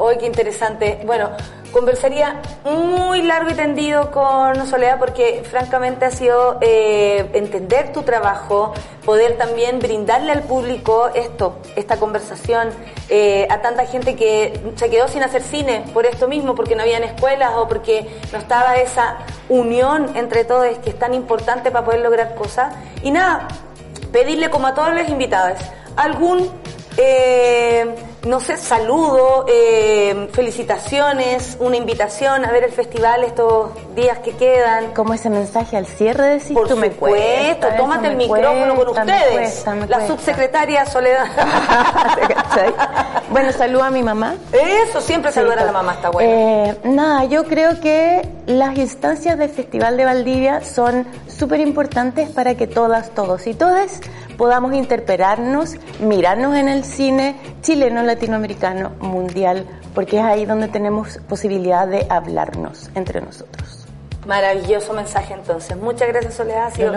[0.00, 1.00] Hoy qué interesante.
[1.04, 1.30] Bueno,
[1.72, 8.72] conversaría muy largo y tendido con Soledad porque francamente ha sido eh, entender tu trabajo,
[9.04, 12.68] poder también brindarle al público esto, esta conversación,
[13.08, 16.82] eh, a tanta gente que se quedó sin hacer cine por esto mismo, porque no
[16.82, 19.18] habían escuelas o porque no estaba esa
[19.48, 22.72] unión entre todos que es tan importante para poder lograr cosas.
[23.02, 23.48] Y nada,
[24.12, 25.58] pedirle como a todos los invitados
[25.96, 26.48] algún...
[26.96, 27.96] Eh,
[28.26, 34.92] no sé, saludo, eh, felicitaciones, una invitación a ver el festival estos días que quedan.
[34.92, 39.64] Como ese mensaje al cierre, decís Por supuesto, tómate el micrófono con ustedes.
[39.88, 41.26] la subsecretaria Soledad.
[43.30, 44.34] bueno, saludo a mi mamá.
[44.52, 46.30] Eso, siempre saludar a la mamá está bueno.
[46.30, 52.56] Eh, nada, yo creo que las instancias del Festival de Valdivia son súper importantes para
[52.56, 54.00] que todas, todos y todas
[54.38, 61.86] podamos interpelarnos, mirarnos en el cine chileno, latinoamericano, mundial, porque es ahí donde tenemos posibilidad
[61.86, 63.86] de hablarnos entre nosotros.
[64.26, 65.76] Maravilloso mensaje entonces.
[65.76, 66.92] Muchas gracias Soledad, ha sido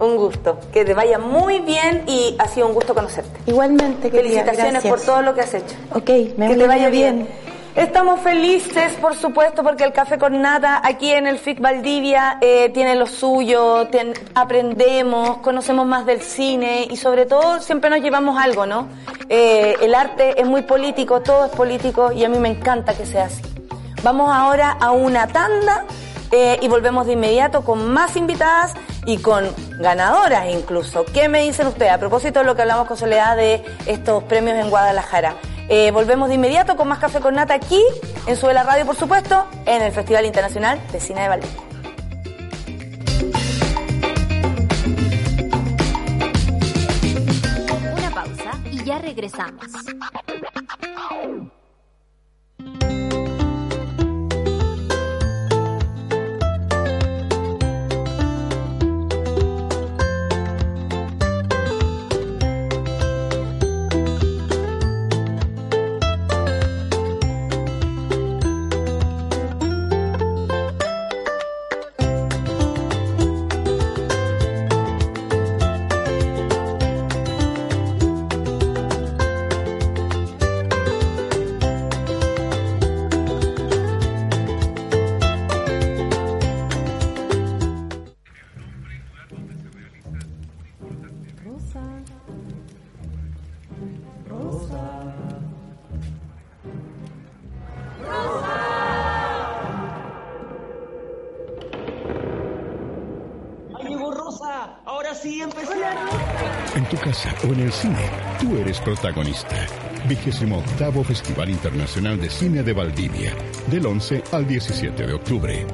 [0.00, 0.58] un gusto.
[0.72, 3.40] Que te vaya muy bien y ha sido un gusto conocerte.
[3.46, 5.76] Igualmente, Felicitaciones por todo lo que has hecho.
[5.94, 7.28] Ok, me que te vaya bien.
[7.74, 12.68] Estamos felices, por supuesto, porque el café con nata aquí en el FIC Valdivia eh,
[12.68, 13.88] tiene lo suyo,
[14.34, 18.88] aprendemos, conocemos más del cine y sobre todo siempre nos llevamos algo, ¿no?
[19.30, 23.06] Eh, el arte es muy político, todo es político y a mí me encanta que
[23.06, 23.42] sea así.
[24.02, 25.86] Vamos ahora a una tanda
[26.30, 28.74] eh, y volvemos de inmediato con más invitadas
[29.06, 29.46] y con
[29.78, 31.06] ganadoras incluso.
[31.06, 34.58] ¿Qué me dicen ustedes a propósito de lo que hablamos con Soledad de estos premios
[34.58, 35.36] en Guadalajara?
[35.68, 37.82] Eh, volvemos de inmediato con más Café con Nata aquí,
[38.26, 41.56] en Suela Radio, por supuesto, en el Festival Internacional de Cine de Valdivia.
[47.96, 49.66] Una pausa y ya regresamos.
[107.82, 108.10] Cine,
[108.40, 109.66] tú eres protagonista.
[110.08, 113.34] Vigésimo octavo Festival Internacional de Cine de Valdivia,
[113.66, 115.66] del 11 al 17 de octubre.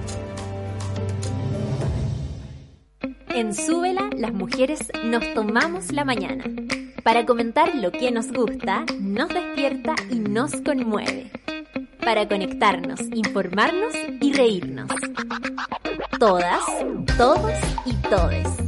[3.29, 6.45] En Súbela, las mujeres nos tomamos la mañana
[7.05, 11.31] para comentar lo que nos gusta, nos despierta y nos conmueve.
[12.03, 14.89] Para conectarnos, informarnos y reírnos.
[16.19, 16.63] Todas,
[17.19, 17.53] todos
[17.85, 18.68] y todes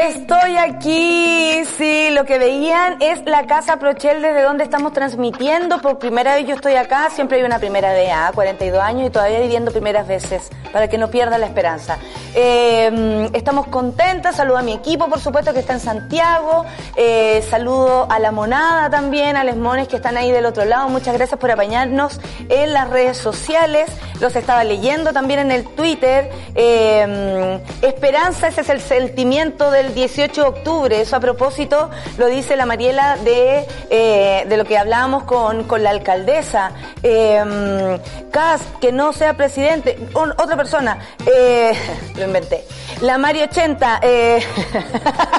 [0.00, 5.80] Estoy aquí, sí, lo que veían es la Casa Prochel desde donde estamos transmitiendo.
[5.80, 8.30] Por primera vez yo estoy acá, siempre hay una primera vez, ¿ah?
[8.32, 11.98] 42 años y todavía viviendo primeras veces, para que no pierda la esperanza.
[12.34, 16.64] Eh, estamos contentas, saludo a mi equipo, por supuesto, que está en Santiago,
[16.96, 20.88] eh, saludo a la monada también, a los mones que están ahí del otro lado,
[20.88, 23.90] muchas gracias por apañarnos en las redes sociales,
[24.20, 26.30] los estaba leyendo también en el Twitter.
[26.54, 31.00] Eh, esperanza, ese es el sentimiento del 18 de octubre.
[31.00, 35.82] Eso a propósito lo dice la Mariela de, eh, de lo que hablábamos con, con
[35.82, 36.72] la alcaldesa.
[37.02, 37.98] Eh,
[38.30, 39.98] Cas, que no sea presidente.
[40.14, 41.72] Otra persona, eh,
[42.16, 42.64] lo inventé.
[43.00, 44.42] La Mari 80, eh,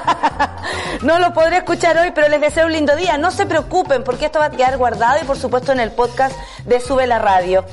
[1.02, 3.18] no lo podré escuchar hoy, pero les deseo un lindo día.
[3.18, 6.36] No se preocupen, porque esto va a quedar guardado y por supuesto en el podcast
[6.66, 7.66] de Sube la Radio.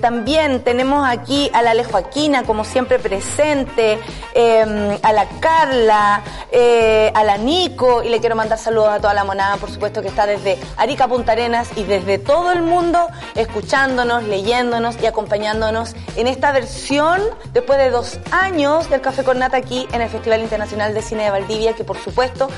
[0.00, 3.98] También tenemos aquí a la Alejo Aquina, como siempre presente,
[4.34, 5.26] eh, a la
[5.62, 9.70] Carla, eh, a la Nico, y le quiero mandar saludos a toda la monada, por
[9.70, 13.06] supuesto que está desde Arica Punta Arenas y desde todo el mundo
[13.36, 19.56] escuchándonos, leyéndonos y acompañándonos en esta versión, después de dos años del Café con Nata
[19.56, 22.48] aquí en el Festival Internacional de Cine de Valdivia, que por supuesto,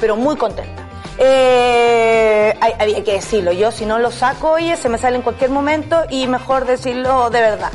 [0.00, 0.82] pero muy contenta.
[1.18, 5.50] Eh, hay- que decirlo, yo si no lo saco, oye, se me sale en cualquier
[5.50, 7.70] momento y mejor decirlo de verdad.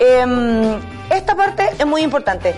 [0.00, 0.78] Eh,
[1.12, 2.54] esta parte es muy importante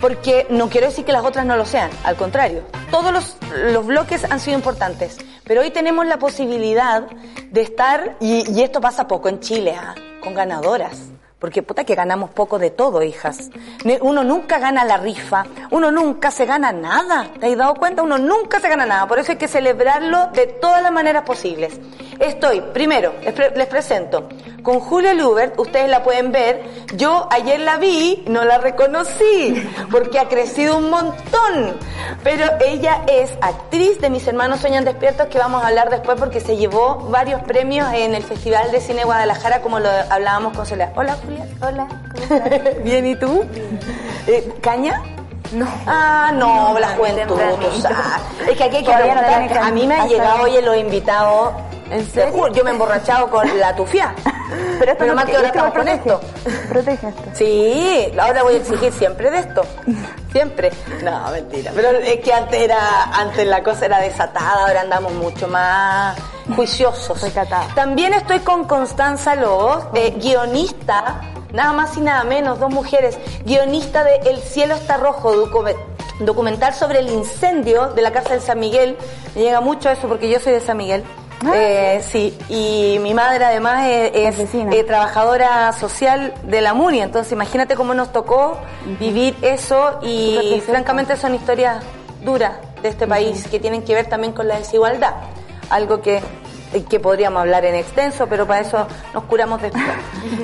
[0.00, 3.36] porque no quiero decir que las otras no lo sean, al contrario, todos los,
[3.72, 7.06] los bloques han sido importantes, pero hoy tenemos la posibilidad
[7.50, 9.94] de estar, y, esto pasa poco en Chile, ¿ah?
[10.22, 11.10] con ganadoras.
[11.38, 13.50] Porque puta que ganamos poco de todo, hijas.
[14.00, 17.28] Uno nunca gana la rifa, uno nunca se gana nada.
[17.38, 18.02] ¿Te has dado cuenta?
[18.02, 19.06] Uno nunca se gana nada.
[19.06, 21.78] Por eso hay que celebrarlo de todas las maneras posibles.
[22.18, 24.28] Estoy, primero, les, pre- les presento,
[24.62, 26.62] con Julia Lubert, ustedes la pueden ver.
[26.94, 31.76] Yo ayer la vi, no la reconocí, porque ha crecido un montón.
[32.22, 36.40] Pero ella es actriz de Mis Hermanos Sueñan Despiertos, que vamos a hablar después porque
[36.40, 40.92] se llevó varios premios en el Festival de Cine Guadalajara, como lo hablábamos con Soledad.
[40.96, 41.46] Hola, Julia.
[41.60, 41.86] Hola,
[42.28, 42.62] ¿cómo estás?
[42.84, 43.44] Bien, ¿y tú?
[44.26, 45.02] Eh, ¿Caña?
[45.52, 45.66] No.
[45.86, 47.38] Ah, no, la muy juventud.
[48.48, 49.58] Es que aquí hay que no preguntar.
[49.58, 51.52] A mí me han llegado hoy los invitados.
[51.90, 52.48] ¿En serio?
[52.48, 54.14] yo me he emborrachado con la tufia.
[54.78, 56.20] Pero esto Pero más que ahora estamos con esto.
[56.68, 57.08] protege.
[57.08, 57.22] Esto.
[57.34, 59.62] Sí, ahora voy a exigir siempre de esto.
[60.32, 60.70] Siempre.
[61.02, 61.72] No, mentira.
[61.74, 66.16] Pero es que antes era, antes la cosa era desatada, ahora andamos mucho más
[66.54, 67.24] juiciosos.
[67.74, 71.20] También estoy con Constanza Lobos, eh, guionista,
[71.52, 75.74] nada más y nada menos, dos mujeres, guionista de El cielo está rojo, docu-
[76.20, 78.96] documental sobre el incendio de la cárcel San Miguel.
[79.34, 81.02] Me llega mucho eso porque yo soy de San Miguel.
[81.54, 87.76] Eh, sí, y mi madre además es, eh, trabajadora social de la MUNI, entonces imagínate
[87.76, 88.58] cómo nos tocó
[88.98, 91.84] vivir eso y francamente son historias
[92.24, 95.14] duras de este país que tienen que ver también con la desigualdad,
[95.70, 96.22] algo que,
[96.82, 99.84] que podríamos hablar en extenso, pero para eso nos curamos después.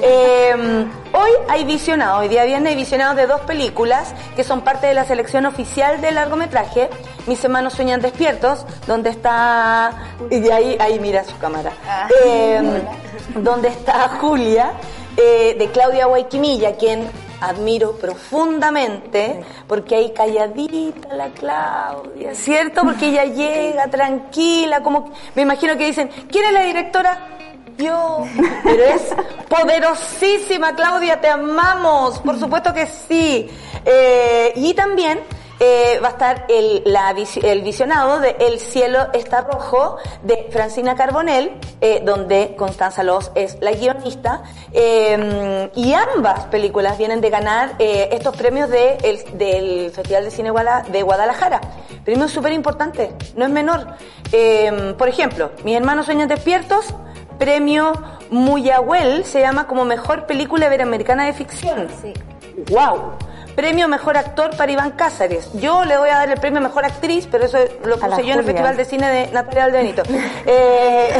[0.02, 4.86] Eh, hoy hay visionados, hoy día viernes hay visionados de dos películas que son parte
[4.86, 6.88] de la selección oficial del largometraje,
[7.26, 9.92] Mis hermanos sueñan despiertos, donde está,
[10.30, 11.72] y ahí, ahí mira su cámara,
[12.24, 12.82] Eh,
[13.36, 14.72] donde está Julia,
[15.16, 17.08] eh, de Claudia Guayquimilla, quien
[17.40, 22.82] admiro profundamente, porque ahí calladita la Claudia, ¿cierto?
[22.82, 27.18] Porque ella llega tranquila, como, me imagino que dicen, ¿quién es la directora?
[27.78, 28.24] Yo,
[28.62, 29.14] pero es
[29.48, 33.48] poderosísima, Claudia, te amamos, por supuesto que sí.
[33.84, 35.20] Eh, y también
[35.60, 37.10] eh, va a estar el, la
[37.42, 43.58] el visionado de El cielo está rojo de Francina Carbonell, eh, donde Constanza Loz es
[43.60, 44.42] la guionista.
[44.72, 50.30] eh, y ambas películas vienen de ganar eh, estos premios de el- del Festival de
[50.30, 51.60] Cine Guada- de Guadalajara.
[52.04, 53.86] Premios súper importantes, no es menor.
[54.32, 56.86] Eh, por ejemplo, Mis hermanos sueñan despiertos,
[57.38, 57.92] premio
[58.30, 61.88] Muyahuel, se llama como mejor película iberoamericana de ficción.
[62.00, 62.12] Sí.
[62.70, 63.12] ¡Wow!
[63.54, 65.52] Premio Mejor Actor para Iván Cáceres.
[65.54, 68.38] Yo le voy a dar el premio Mejor Actriz, pero eso lo puse yo en
[68.40, 68.44] el.
[68.44, 70.02] Festival de Cine de Natalia Valdenito.
[70.46, 71.18] Eh,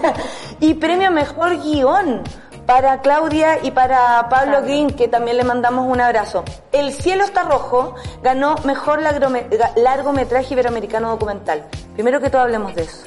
[0.60, 2.22] y Premio Mejor Guión
[2.66, 6.44] para Claudia y para Pablo Green, que también le mandamos un abrazo.
[6.72, 11.64] El cielo está rojo ganó Mejor largometraje iberoamericano documental.
[11.94, 13.04] Primero que todo hablemos de eso.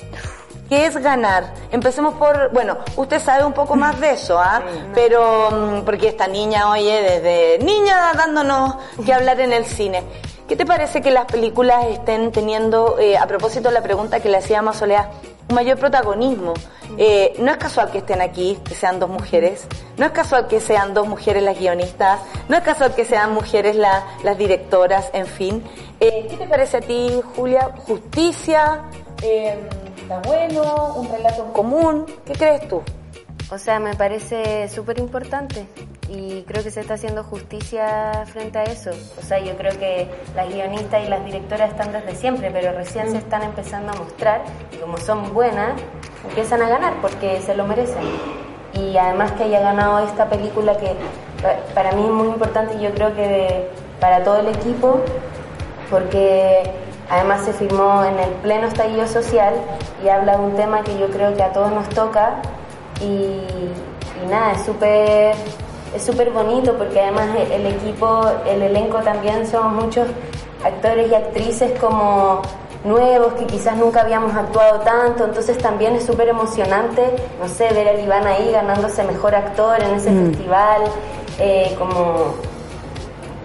[0.69, 1.53] ¿Qué es ganar?
[1.71, 4.61] Empecemos por, bueno, usted sabe un poco más de eso, ¿ah?
[4.95, 10.03] Pero, mm, porque esta niña, oye, desde niña dándonos que hablar en el cine.
[10.47, 14.29] ¿Qué te parece que las películas estén teniendo, eh, a propósito de la pregunta que
[14.29, 15.09] le hacíamos a Soledad,
[15.49, 16.53] un mayor protagonismo.
[16.97, 20.59] Eh, no es casual que estén aquí, que sean dos mujeres, no es casual que
[20.59, 25.25] sean dos mujeres las guionistas, no es casual que sean mujeres la- las directoras, en
[25.27, 25.63] fin.
[25.99, 27.69] Eh, ¿Qué te parece a ti, Julia?
[27.87, 28.81] ¿Justicia?
[30.15, 30.93] ¿Está bueno?
[30.97, 32.05] ¿Un relato común?
[32.23, 32.83] ¿Qué crees tú?
[33.51, 35.65] O sea, me parece súper importante
[36.07, 38.91] y creo que se está haciendo justicia frente a eso.
[39.19, 43.09] O sea, yo creo que las guionistas y las directoras están desde siempre, pero recién
[43.09, 45.71] se están empezando a mostrar y como son buenas,
[46.29, 48.03] empiezan a ganar porque se lo merecen.
[48.73, 50.89] Y además que haya ganado esta película que
[51.41, 53.67] pa- para mí es muy importante y yo creo que
[53.99, 54.99] para todo el equipo,
[55.89, 56.63] porque
[57.13, 59.53] además se firmó en el pleno estallido social
[60.03, 62.41] y habla de un tema que yo creo que a todos nos toca.
[63.01, 65.35] Y, y nada, es súper
[65.95, 70.07] es súper bonito porque además el, equipo, el elenco también somos muchos
[70.63, 72.41] actores y actrices como
[72.83, 77.03] nuevos que quizás nunca habíamos actuado tanto, entonces también es súper emocionante,
[77.39, 80.81] no sé, ver a Iván ahí ganándose mejor actor en ese festival,
[81.39, 82.33] eh, como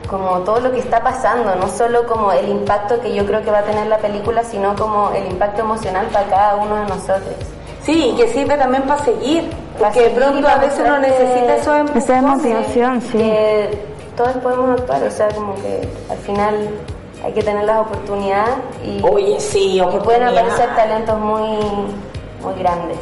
[0.08, 3.50] como todo lo que está pasando, no solo como el impacto que yo creo que
[3.50, 7.34] va a tener la película, sino como el impacto emocional para cada uno de nosotros.
[7.82, 11.56] Sí, y que sirve también para seguir, Para porque de pronto a veces uno necesita
[11.56, 13.18] eso de Esa motivación, sí.
[13.18, 13.86] Que
[14.16, 16.68] todos podemos actuar, o sea, como que al final
[17.24, 18.54] hay que tener las oportunidades
[18.84, 19.88] y, Oye, sí, y pueden
[20.28, 20.38] oportunidad.
[20.38, 21.58] aparecer talentos muy,
[22.40, 22.98] muy grandes.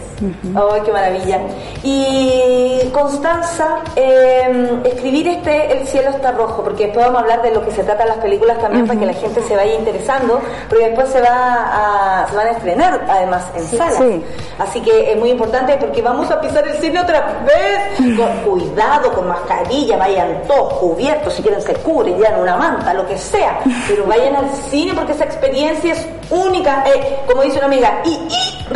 [0.54, 1.40] ¡Ay, qué maravilla!
[1.82, 7.50] Y Constanza, eh, escribir este El cielo está rojo, porque después vamos a hablar de
[7.52, 10.40] lo que se trata en las películas también para que la gente se vaya interesando,
[10.68, 13.96] porque después se, va a, se van a estrenar además en salas.
[13.96, 14.24] sí.
[14.58, 18.16] Así que es muy importante porque vamos a pisar el cine otra vez.
[18.16, 23.06] Con cuidado, con mascarilla, vayan todos cubiertos, si quieren se cubren, en una manta, lo
[23.06, 23.60] que sea.
[23.88, 28.10] Pero vayan al cine porque esa experiencia es única, eh, como dice una amiga, y,
[28.10, 28.66] y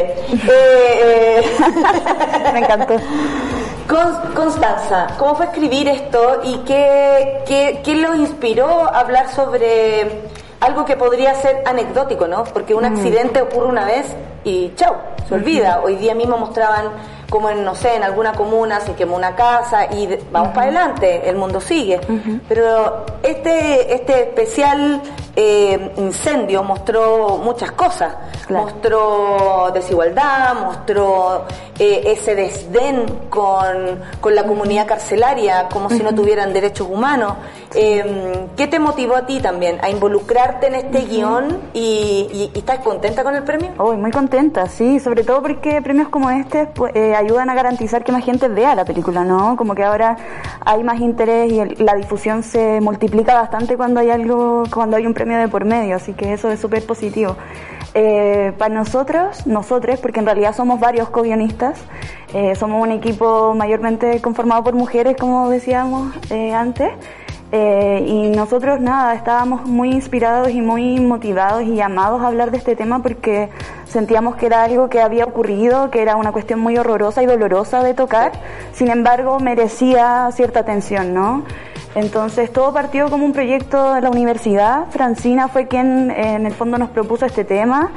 [0.48, 2.94] Eh, eh, Me encantó.
[3.88, 10.22] Con- Constanza, ¿cómo fue escribir esto y qué, qué, qué lo inspiró a hablar sobre
[10.60, 12.44] algo que podría ser anecdótico, ¿no?
[12.44, 14.06] Porque un accidente ocurre una vez
[14.44, 14.94] y chau,
[15.28, 15.80] se olvida.
[15.84, 16.86] Hoy día mismo mostraban
[17.30, 21.28] como en, no sé, en alguna comuna se quemó una casa y vamos para adelante,
[21.28, 22.00] el mundo sigue.
[22.48, 25.02] Pero este, este especial
[25.34, 28.14] eh, incendio mostró muchas cosas.
[28.46, 28.64] Claro.
[28.64, 31.44] Mostró desigualdad, mostró
[31.78, 37.34] eh, ese desdén con, con la comunidad carcelaria, como si no tuvieran derechos humanos.
[37.74, 41.80] Eh, ¿Qué te motivó a ti también a involucrarte en este guion y,
[42.32, 43.72] y- y estás contenta con el premio?
[43.78, 48.04] Hoy muy contenta, sí, sobre todo porque premios como este pues, eh, ayudan a garantizar
[48.04, 49.56] que más gente vea la película, ¿no?
[49.56, 50.16] Como que ahora
[50.64, 55.06] hay más interés y el- la difusión se multiplica bastante cuando hay algo, cuando hay
[55.06, 57.36] un premio de por medio, así que eso es súper positivo.
[57.98, 61.80] Eh, para nosotros, nosotros, porque en realidad somos varios co-guionistas,
[62.34, 66.92] eh, somos un equipo mayormente conformado por mujeres, como decíamos eh, antes,
[67.52, 72.58] eh, y nosotros nada, estábamos muy inspirados y muy motivados y llamados a hablar de
[72.58, 73.48] este tema porque
[73.86, 77.82] sentíamos que era algo que había ocurrido, que era una cuestión muy horrorosa y dolorosa
[77.82, 78.32] de tocar,
[78.72, 81.44] sin embargo merecía cierta atención, ¿no?
[81.96, 86.76] Entonces todo partió como un proyecto de la universidad, Francina fue quien en el fondo
[86.76, 87.90] nos propuso este tema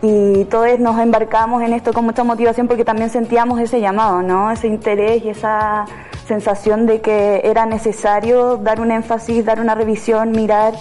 [0.00, 4.50] y todos nos embarcamos en esto con mucha motivación porque también sentíamos ese llamado, ¿no?
[4.50, 5.84] Ese interés y esa
[6.26, 10.72] sensación de que era necesario dar un énfasis, dar una revisión, mirar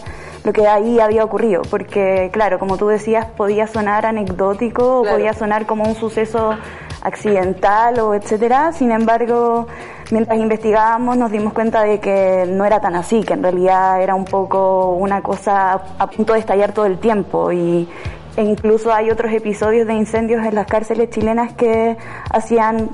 [0.46, 5.18] lo que ahí había ocurrido, porque claro, como tú decías, podía sonar anecdótico, o Claro.
[5.18, 6.56] podía sonar como un suceso
[7.04, 9.68] accidental o etcétera, sin embargo,
[10.12, 14.16] mientras investigábamos nos dimos cuenta de que no era tan así, que en realidad era
[14.16, 17.88] un poco una cosa a punto de estallar todo el tiempo y
[18.36, 21.98] e incluso hay otros episodios de incendios en las cárceles chilenas que
[22.32, 22.90] hacían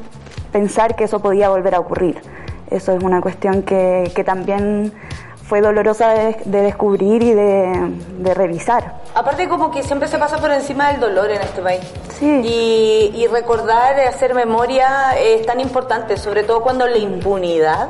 [0.51, 2.21] pensar que eso podía volver a ocurrir.
[2.69, 4.91] Eso es una cuestión que, que también
[5.49, 8.93] fue dolorosa de, de descubrir y de, de revisar.
[9.15, 11.81] Aparte como que siempre se pasa por encima del dolor en este país.
[12.19, 12.41] Sí.
[12.43, 17.87] Y, y recordar, hacer memoria es tan importante, sobre todo cuando la impunidad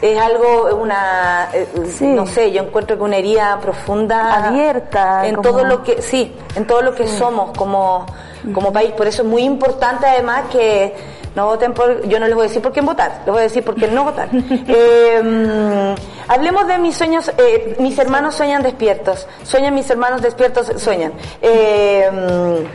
[0.00, 2.06] es algo, una, eh, Sí.
[2.06, 4.46] no sé, yo encuentro que una herida profunda.
[4.48, 8.06] Abierta, En como- todo lo que, sí, en todo lo que somos como,
[8.54, 8.92] como país.
[8.92, 10.94] Por eso es muy importante además que
[11.34, 13.42] no voten por, yo no les voy a decir por quién votar, les voy a
[13.42, 14.28] decir por quién no votar.
[14.70, 15.94] Eh,
[16.28, 21.12] hablemos de mis sueños, eh, mis hermanos sueñan despiertos, sueñan mis hermanos despiertos, sueñan.
[21.40, 22.66] Eh,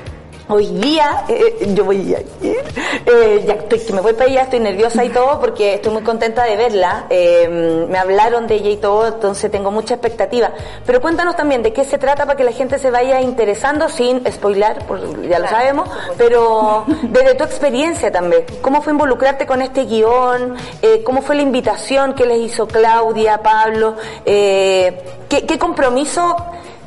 [0.49, 2.61] Hoy día, eh, yo voy a ir,
[3.05, 6.03] eh, ya estoy, que me voy para allá, estoy nerviosa y todo porque estoy muy
[6.03, 7.05] contenta de verla.
[7.09, 10.51] Eh, me hablaron de ella y todo, entonces tengo mucha expectativa.
[10.85, 14.29] Pero cuéntanos también de qué se trata para que la gente se vaya interesando sin
[14.29, 18.43] spoilar, pues ya lo sabemos, pero desde tu experiencia también.
[18.61, 20.57] ¿Cómo fue involucrarte con este guion?
[20.81, 23.95] Eh, ¿Cómo fue la invitación que les hizo Claudia, Pablo?
[24.25, 26.35] Eh, ¿qué, ¿Qué compromiso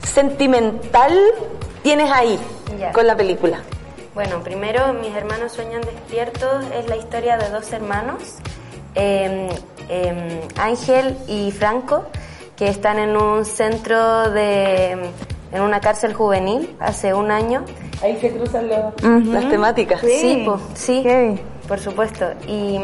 [0.02, 1.18] sentimental
[1.82, 2.38] tienes ahí
[2.78, 2.92] Ya.
[2.92, 3.60] con la película?
[4.14, 8.22] Bueno, primero, Mis hermanos sueñan despiertos es la historia de dos hermanos,
[8.94, 9.48] eh,
[9.88, 12.06] eh, Ángel y Franco,
[12.56, 14.92] que están en un centro de,
[15.52, 17.64] en una cárcel juvenil hace un año.
[18.02, 20.00] Ahí se cruzan las temáticas.
[20.00, 21.40] Sí, po, sí, Heavy.
[21.68, 22.26] por supuesto.
[22.46, 22.78] Y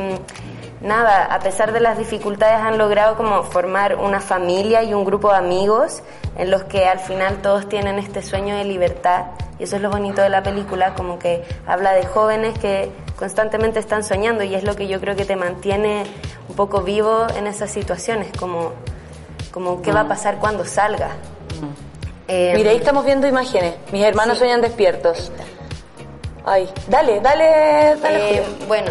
[0.82, 5.30] nada, a pesar de las dificultades han logrado como formar una familia y un grupo
[5.30, 6.02] de amigos
[6.36, 9.26] en los que al final todos tienen este sueño de libertad.
[9.58, 13.78] Y eso es lo bonito de la película, como que habla de jóvenes que constantemente
[13.78, 16.04] están soñando y es lo que yo creo que te mantiene
[16.48, 18.72] un poco vivo en esas situaciones, como,
[19.52, 21.10] como qué va a pasar cuando salga.
[22.28, 23.74] Eh, Mira, ahí estamos viendo imágenes.
[23.92, 24.40] Mis hermanos Sí.
[24.40, 25.30] sueñan despiertos.
[26.44, 28.38] Ay, dale, dale, dale.
[28.38, 28.90] Eh, bueno,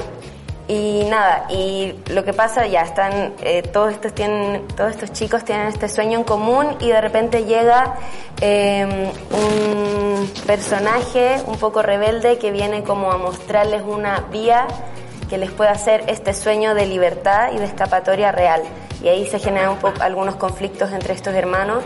[0.71, 5.43] y nada, y lo que pasa ya están, eh, todos estos tienen, todos estos chicos
[5.43, 7.95] tienen este sueño en común y de repente llega
[8.39, 14.65] eh, un personaje un poco rebelde que viene como a mostrarles una vía
[15.29, 18.61] que les puede hacer este sueño de libertad y de escapatoria real.
[19.03, 21.83] Y ahí se generan un poco algunos conflictos entre estos hermanos.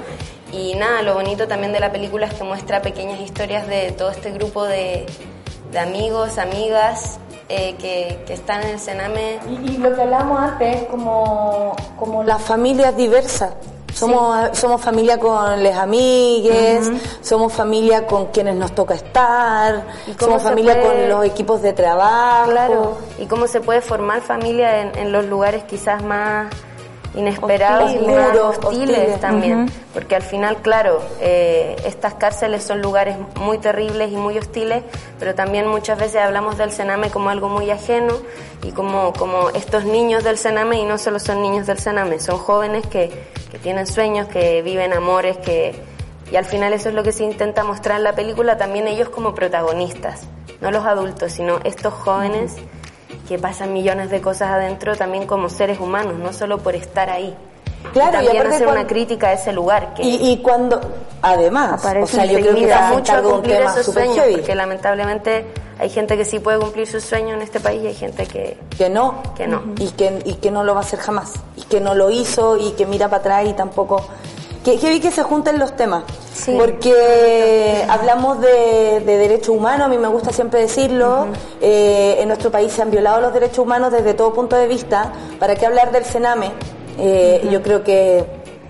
[0.51, 4.11] Y nada, lo bonito también de la película es que muestra pequeñas historias de todo
[4.11, 5.07] este grupo de
[5.75, 7.19] amigos, amigas
[7.49, 9.39] eh, que, que están en el Sename.
[9.49, 13.53] Y, y lo que hablamos antes es como, como las familias diversas.
[13.93, 16.91] Somos, somos familia con les amigues,
[17.21, 21.61] somos familia con quienes nos toca estar, ¿Y cómo somos familia puede- con los equipos
[21.61, 22.51] de trabajo.
[22.51, 26.47] Claro, y cómo se puede formar familia en, en los lugares quizás más
[27.16, 29.20] inesperados y Hostiles, duros, hostiles, hostiles.
[29.20, 29.72] también.
[29.93, 34.84] Porque al final, claro, eh, estas cárceles son lugares muy terribles y muy hostiles,
[35.20, 38.16] pero también muchas veces hablamos del Sename como algo muy ajeno
[38.63, 42.38] y como, como estos niños del Sename, y no solo son niños del Sename, son
[42.38, 43.11] jóvenes que,
[43.51, 45.76] que tienen sueños, que viven amores, que...
[46.32, 49.09] Y al final eso es lo que se intenta mostrar en la película, también ellos
[49.09, 50.24] como protagonistas,
[50.59, 52.55] no los adultos, sino estos jóvenes
[53.28, 57.36] que pasan millones de cosas adentro también como seres humanos, no solo por estar ahí.
[57.93, 60.82] Claro, y también hacer cuan- una crítica a ese lugar que Y, y cuando,
[61.21, 64.36] además, o sea, yo creo que mucho cumplir esos sueños, heavy.
[64.38, 65.45] porque lamentablemente
[65.78, 68.57] hay gente que sí puede cumplir sus sueños en este país y hay gente que...
[68.76, 69.61] que no, Que no.
[69.78, 72.57] y que y que no lo va a hacer jamás y que no lo hizo
[72.57, 74.03] y que mira para atrás y tampoco
[74.66, 76.03] que, vi que se junten los temas.
[76.34, 76.53] Sí.
[76.59, 81.28] porque hablamos de, de derechos humanos a mí me gusta siempre decirlo.
[81.61, 85.13] Eh, en nuestro país se han violado los derechos humanos desde todo punto de vista.
[85.39, 86.51] Para qué hablar del Sename
[86.97, 88.26] Eh, yo creo que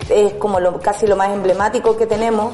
[0.10, 2.54] es como lo, casi lo más emblemático que tenemos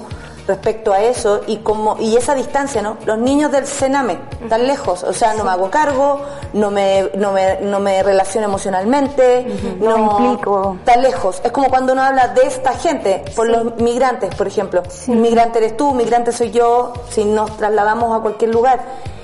[0.51, 2.97] respecto a eso y como y esa distancia, ¿no?
[3.05, 4.17] Los niños del Sename,
[4.49, 6.21] tan lejos, o sea, no me hago cargo,
[6.53, 9.45] no me no me, no me relaciono emocionalmente,
[9.79, 10.77] No me implico.
[10.85, 11.41] tan lejos.
[11.43, 14.83] Es como cuando uno habla de esta gente, por los migrantes, por ejemplo.
[15.07, 18.79] Migrante eres tú, migrante soy yo, si nos trasladamos a cualquier lugar.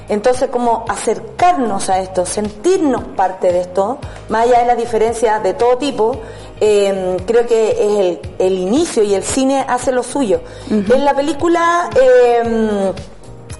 [0.09, 3.97] Entonces, como acercarnos a esto, sentirnos parte de esto,
[4.29, 6.15] más allá de las diferencias de todo tipo,
[6.61, 10.41] eh, creo que es el, el inicio y el cine hace lo suyo.
[10.69, 12.91] En la película eh,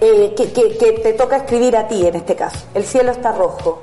[0.00, 3.32] eh, que, que- que te toca escribir a ti en este caso, El cielo está
[3.32, 3.80] rojo.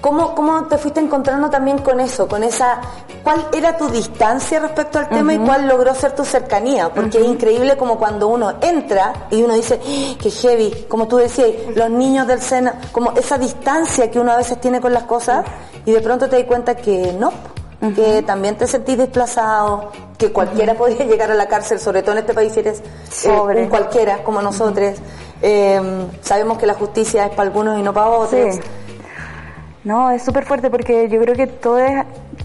[0.00, 2.28] ¿Cómo, ¿Cómo te fuiste encontrando también con eso?
[2.28, 2.80] Con esa,
[3.22, 6.88] ¿Cuál era tu distancia respecto al tema y cuál logró ser tu cercanía?
[6.88, 11.16] Porque es increíble como cuando uno entra y uno dice, ¡Ah, qué heavy, como tú
[11.16, 15.02] decías, los niños del seno, como esa distancia que uno a veces tiene con las
[15.02, 15.44] cosas
[15.84, 17.32] y de pronto te das cuenta que no,
[17.94, 22.18] que también te sentís desplazado, que cualquiera podría llegar a la cárcel, sobre todo en
[22.18, 22.82] este país si eres
[23.24, 24.94] eh, un cualquiera como nosotros.
[25.42, 25.80] Eh,
[26.22, 28.54] sabemos que la justicia es para algunos y no para otros.
[28.54, 28.60] Sí.
[29.84, 31.80] No, es súper fuerte porque yo creo que todos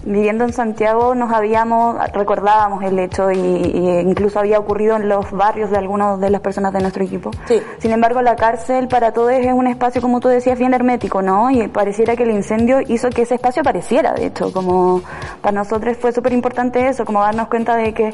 [0.04, 5.30] viviendo en Santiago nos habíamos, recordábamos el hecho y, y incluso había ocurrido en los
[5.30, 7.30] barrios de algunas de las personas de nuestro equipo.
[7.46, 7.60] Sí.
[7.78, 11.50] Sin embargo, la cárcel para todos es un espacio, como tú decías, bien hermético, ¿no?
[11.50, 15.02] Y pareciera que el incendio hizo que ese espacio apareciera, de hecho, como
[15.40, 18.12] para nosotros fue súper importante eso, como darnos cuenta de que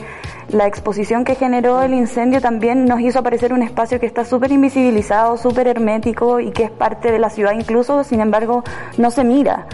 [0.48, 4.52] la exposición que generó el incendio también nos hizo aparecer un espacio que está súper
[4.52, 8.64] invisibilizado, súper hermético y que es parte de la ciudad incluso, sin embargo,
[8.98, 9.66] no se mira.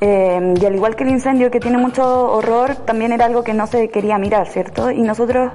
[0.00, 3.52] Eh, y al igual que el incendio que tiene mucho horror, también era algo que
[3.52, 4.90] no se quería mirar, ¿cierto?
[4.90, 5.52] Y nosotros,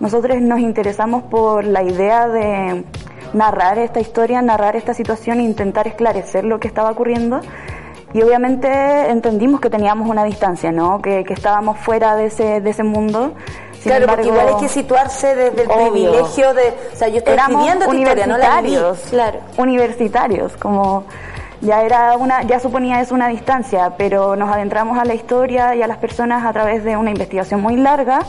[0.00, 2.84] nosotros nos interesamos por la idea de,
[3.32, 7.40] narrar esta historia, narrar esta situación, intentar esclarecer lo que estaba ocurriendo.
[8.12, 11.02] Y obviamente entendimos que teníamos una distancia, ¿no?
[11.02, 13.34] Que, que estábamos fuera de ese, de ese mundo.
[13.74, 15.92] Sin claro, porque embargo, igual hay que situarse desde el obvio.
[15.92, 16.74] privilegio de...
[16.92, 18.76] O sea, yo estoy esta historia, no la viví.
[18.76, 19.38] universitarios, Claro.
[19.58, 21.04] universitarios, como
[21.60, 25.82] ya era una, ya suponía eso una distancia, pero nos adentramos a la historia y
[25.82, 28.20] a las personas a través de una investigación muy larga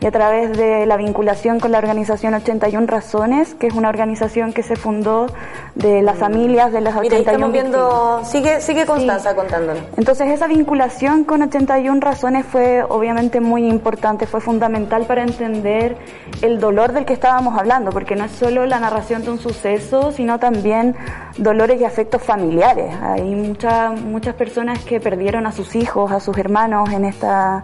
[0.00, 4.52] y a través de la vinculación con la organización 81 Razones, que es una organización
[4.52, 5.26] que se fundó
[5.74, 7.72] de las familias de las Mira, ahí 81 estamos víctimas.
[7.72, 8.24] viendo...
[8.24, 9.82] Sigue, sigue Constanza contándonos.
[9.96, 15.96] Entonces esa vinculación con 81 razones fue obviamente muy importante, fue fundamental para entender
[16.42, 20.12] el dolor del que estábamos hablando, porque no es solo la narración de un suceso,
[20.12, 20.96] sino también
[21.38, 22.73] dolores y afectos familiares.
[23.02, 27.62] Hay muchas muchas personas que perdieron a sus hijos, a sus hermanos en esta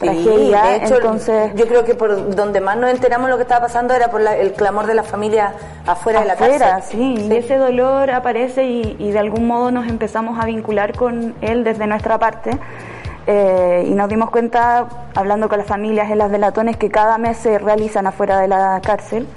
[0.00, 0.62] Sí, tragedia.
[0.62, 3.94] de hecho, Entonces, yo creo que por donde más nos enteramos lo que estaba pasando
[3.94, 5.52] era por la- el clamor de la familia
[5.86, 6.98] afuera, de la afuera, cárcel.
[6.98, 11.34] sí, y ese dolor aparece y, y de algún modo nos empezamos a vincular con
[11.40, 12.50] él desde nuestra parte.
[13.28, 17.36] Eh, y nos dimos cuenta, hablando con las familias en las delatones que cada mes
[17.36, 19.28] se realizan afuera de la cárcel,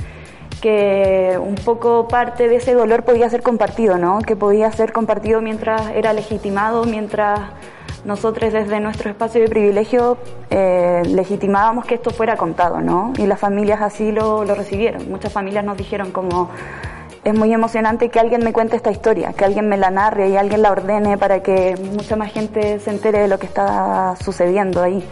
[0.61, 4.19] que un poco parte de ese dolor podía ser compartido, ¿no?
[4.19, 7.39] Que podía ser compartido mientras era legitimado, mientras
[8.05, 10.17] nosotros desde nuestro espacio de privilegio
[10.49, 13.13] eh, legitimábamos que esto fuera contado, ¿no?
[13.17, 15.09] Y las familias así lo, lo recibieron.
[15.09, 16.49] Muchas familias nos dijeron como
[17.25, 20.37] es muy emocionante que alguien me cuente esta historia, que alguien me la narre y
[20.37, 24.83] alguien la ordene para que mucha más gente se entere de lo que está sucediendo
[24.83, 25.03] ahí.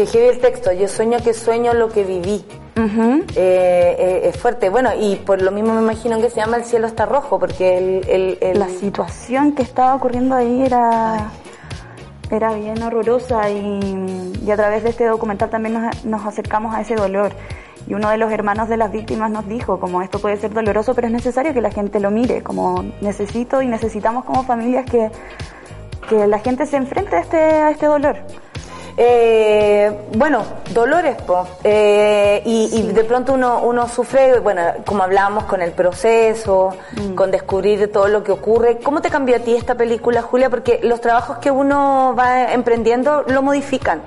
[0.00, 2.42] Que heavy el texto, yo sueño que sueño lo que viví.
[2.74, 3.22] Ujú.
[3.36, 4.70] Eh, eh, es fuerte.
[4.70, 7.76] Bueno, y por lo mismo me imagino que se llama El cielo está rojo, porque
[7.76, 8.08] el...
[8.08, 11.30] el, el- La situación que estaba ocurriendo ahí era,
[12.30, 16.80] era bien horrorosa y, y a través de este documental también nos, nos acercamos a
[16.80, 17.32] ese dolor.
[17.86, 20.94] Y uno de los hermanos de las víctimas nos dijo, como esto puede ser doloroso,
[20.94, 25.10] pero es necesario que la gente lo mire, como necesito y necesitamos como familias que,
[26.08, 28.16] que la gente se enfrente a este, a este dolor.
[28.96, 31.46] Eh, bueno, dolores, po.
[31.64, 36.74] Eh, y, y de pronto uno, uno sufre, bueno, como hablábamos con el proceso,
[37.14, 38.78] con descubrir todo lo que ocurre.
[38.78, 40.50] ¿Cómo te cambió a ti esta película, Julia?
[40.50, 44.02] Porque los trabajos que uno va emprendiendo lo modifican.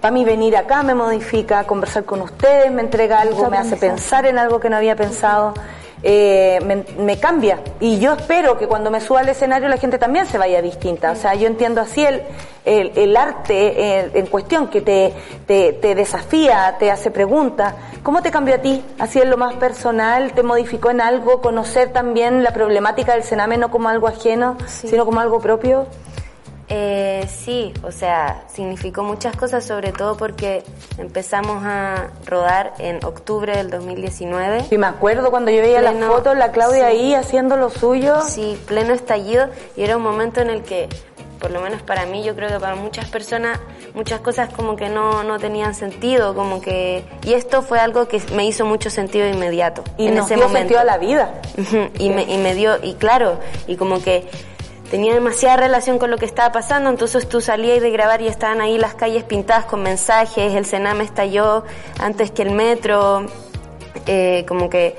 [0.00, 3.76] Para mí venir acá me modifica, conversar con ustedes me entrega algo, Mucho me hace
[3.76, 5.54] pensar en algo que no había pensado.
[6.02, 9.98] Eh, me, me cambia y yo espero que cuando me suba al escenario la gente
[9.98, 11.12] también se vaya distinta.
[11.12, 12.22] O sea, yo entiendo así el,
[12.64, 15.12] el, el arte en cuestión que te,
[15.46, 17.74] te, te desafía, te hace preguntas.
[18.02, 18.84] ¿Cómo te cambió a ti?
[18.98, 21.40] Así en lo más personal, ¿te modificó en algo?
[21.40, 25.86] Conocer también la problemática del Sename no como algo ajeno, sino como algo propio.
[26.68, 30.62] Eh, sí, o sea, significó muchas cosas, sobre todo porque
[30.96, 34.66] empezamos a rodar en octubre del 2019.
[34.70, 36.96] Y me acuerdo cuando yo veía las Pleno- fotos, la Claudia sí.
[36.96, 38.22] ahí haciendo lo suyo.
[38.22, 40.88] Sí, pleno estallido y era un momento en el que,
[41.40, 43.58] por lo menos para mí, yo creo que para muchas personas,
[43.94, 47.04] muchas cosas como que no, no tenían sentido, como que...
[47.24, 49.82] Y esto fue algo que me hizo mucho sentido inmediato.
[49.98, 50.58] Y en nos ese dio momento.
[50.74, 51.34] sentido a la vida.
[51.98, 54.26] Y, me, y me dio, y claro, y como que
[54.92, 58.60] tenía demasiada relación con lo que estaba pasando, entonces tú salías de grabar y estaban
[58.60, 61.64] ahí las calles pintadas con mensajes, el Sename estalló
[61.98, 63.24] antes que el metro,
[64.06, 64.94] eh, como que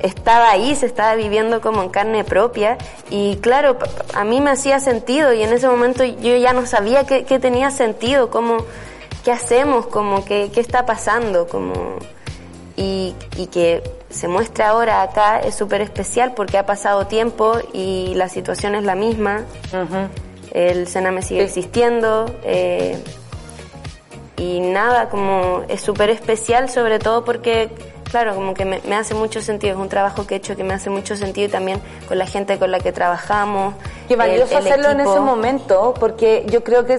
[0.00, 2.78] estaba ahí, se estaba viviendo como en carne propia
[3.10, 3.76] y claro,
[4.14, 7.38] a mí me hacía sentido y en ese momento yo ya no sabía qué, qué
[7.38, 8.64] tenía sentido, cómo,
[9.26, 11.74] qué hacemos, como que, qué está pasando, como
[12.76, 13.82] y, y que
[14.14, 18.84] se muestra ahora acá es súper especial porque ha pasado tiempo y la situación es
[18.84, 19.42] la misma.
[20.52, 22.26] El Sename sigue existiendo.
[22.44, 23.02] eh,
[24.36, 27.70] y nada, como es súper especial sobre todo porque,
[28.10, 29.74] claro, como que me, me hace mucho sentido.
[29.74, 32.26] Es un trabajo que he hecho que me hace mucho sentido y también con la
[32.26, 33.74] gente con la que trabajamos.
[34.08, 35.12] Qué valioso el- el hacerlo en equipo.
[35.12, 36.98] ese momento, porque yo creo que,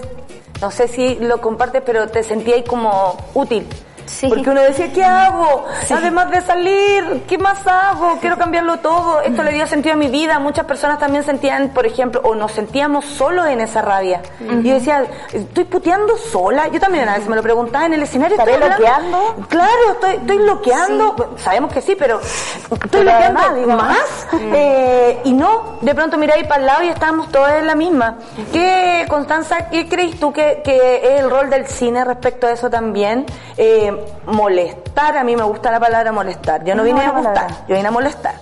[0.62, 3.66] no sé si lo compartes, pero te sentí ahí como útil.
[4.06, 4.28] Sí.
[4.28, 5.66] Porque uno decía, ¿qué hago?
[5.90, 8.18] Además de salir, ¿qué más hago?
[8.20, 9.20] Quiero cambiarlo todo.
[9.20, 10.38] Esto le dio sentido a mi vida.
[10.38, 14.22] Muchas personas también sentían, por ejemplo, o nos sentíamos solos en esa rabia.
[14.40, 16.68] Y yo decía, ¿estoy puteando sola?
[16.68, 18.36] Yo también a veces me lo preguntaba en el escenario.
[18.36, 19.36] ¿Estaré ¿estoy bloqueando?
[19.48, 21.34] Claro, estoy, estoy bloqueando.
[21.36, 24.28] Sabemos que sí, pero estoy Pero bloqueando además, más.
[24.32, 28.18] Eh, y no, de pronto miráis para el lado y estábamos todos en la misma.
[28.52, 32.70] ¿Qué, Constanza, qué crees tú que, que es el rol del cine respecto a eso
[32.70, 33.26] también?
[33.56, 33.95] Eh,
[34.26, 36.64] molestar, a mí me gusta la palabra molestar.
[36.64, 38.34] Yo no vine a gustar, yo vine a molestar.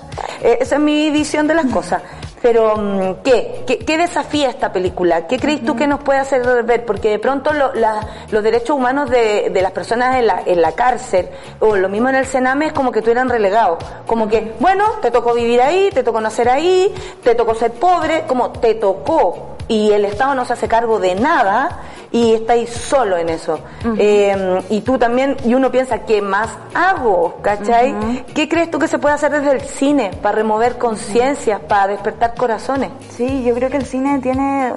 [0.42, 2.02] Eh, esa es mi visión de las cosas.
[2.42, 3.64] Pero, mm, ¿qué?
[3.66, 5.26] ¿Qué, qué desafía esta película?
[5.26, 6.84] ¿Qué crees tú que nos puede hacer ver?
[6.84, 10.60] Porque de pronto lo- la- los derechos humanos de, de las personas en la, en
[10.60, 13.78] la cárcel, o lo mismo en el Sename, es como que tú eran relegado.
[14.06, 18.24] Como que, bueno, te tocó vivir ahí, te tocó nacer ahí, te tocó ser pobre,
[18.26, 19.53] como te tocó.
[19.68, 21.80] Y el Estado no se hace cargo de nada
[22.14, 23.58] y estáis solo en eso.
[23.98, 27.38] Eh, y tú también, y uno piensa, ¿qué más hago?
[27.42, 28.24] ¿Cachai?
[28.32, 32.36] ¿Qué crees tú que se puede hacer desde el cine para remover conciencias, para despertar
[32.36, 32.90] corazones?
[33.08, 34.74] Sí, yo creo que el cine tiene,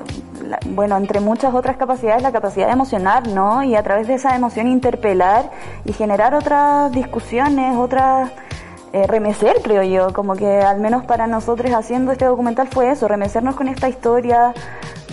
[0.70, 3.62] bueno, entre muchas otras capacidades, la capacidad de emocionar, ¿no?
[3.62, 5.52] Y a través de esa emoción interpelar
[5.86, 8.32] y generar otras discusiones, otras...
[8.94, 13.08] eh, remecer, creo yo, como que al menos para nosotros haciendo este documental fue eso,
[13.08, 14.54] remecernos con esta historia,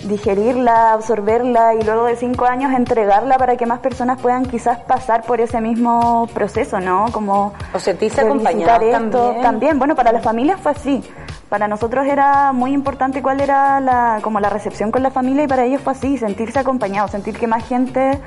[0.07, 5.23] digerirla, absorberla y luego de cinco años entregarla para que más personas puedan quizás pasar
[5.23, 7.05] por ese mismo proceso, ¿no?
[7.11, 9.17] Como O sentirse revisitar acompañados esto.
[9.19, 9.41] también.
[9.43, 9.79] también.
[9.79, 11.03] Bueno, para las familias fue así.
[11.49, 15.47] Para nosotros era muy importante cuál era la, como la recepción con la familia y
[15.47, 18.19] para ellos fue así, sentirse acompañados, sentir que más gente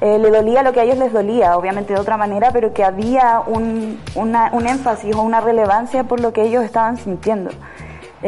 [0.00, 2.84] eh, le dolía lo que a ellos les dolía, obviamente de otra manera, pero que
[2.84, 7.50] había un, una- un énfasis o una relevancia por lo que ellos estaban sintiendo.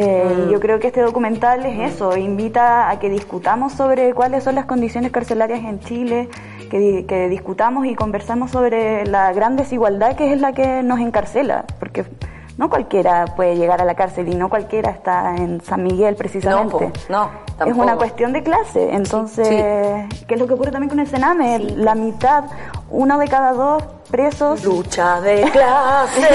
[0.01, 4.55] Eh, Yo creo que este documental es eso, invita a que discutamos sobre cuáles son
[4.55, 6.29] las condiciones carcelarias en Chile,
[6.69, 11.65] que, que discutamos y conversamos sobre la gran desigualdad que es la que nos encarcela,
[11.79, 12.05] porque
[12.57, 16.91] no cualquiera puede llegar a la cárcel y no cualquiera está en San Miguel precisamente.
[17.09, 17.81] no, es tampoco.
[17.81, 21.59] una cuestión de clase, entonces, ¿qué es lo que ocurre también con el Sename?
[21.59, 22.43] La mitad,
[22.89, 26.21] uno de cada dos presos Lucha de clase.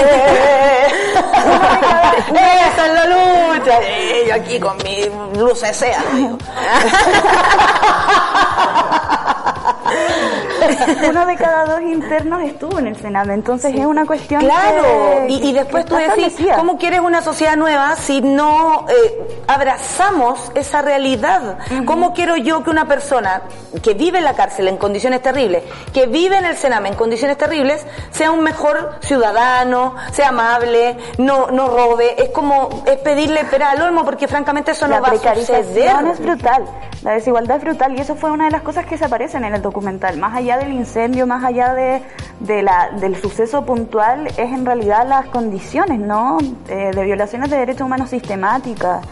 [2.27, 3.79] Esa es la lucha.
[4.27, 5.05] Yo aquí con mi
[5.37, 6.01] lucecea.
[6.13, 6.37] digo.
[11.09, 14.83] uno de cada dos internos estuvo en el Sename, entonces es una cuestión Claro,
[15.27, 16.35] que- y, y después tú decís.
[16.55, 21.57] ¿cómo quieres una sociedad nueva si no eh, abrazamos esa realidad?
[21.85, 23.41] ¿Cómo quiero yo que una persona
[23.83, 25.63] que vive en la cárcel en condiciones terribles,
[25.93, 31.47] que vive en el Sename en condiciones terribles, sea un mejor ciudadano, sea amable, no,
[31.51, 32.21] no robe?
[32.21, 35.95] Es como, es pedirle pera al olmo porque francamente eso no va a suceder.
[36.11, 36.65] es brutal,
[37.03, 39.55] la desigualdad es brutal y eso fue una de las cosas que se aparecen en
[39.55, 40.17] el documental.
[40.17, 42.01] Más allá del incendio, más allá de,
[42.39, 46.37] de la, del suceso puntual, es en realidad las condiciones, ¿no?
[46.67, 49.05] Eh, de violaciones de derechos humanos sistemáticas.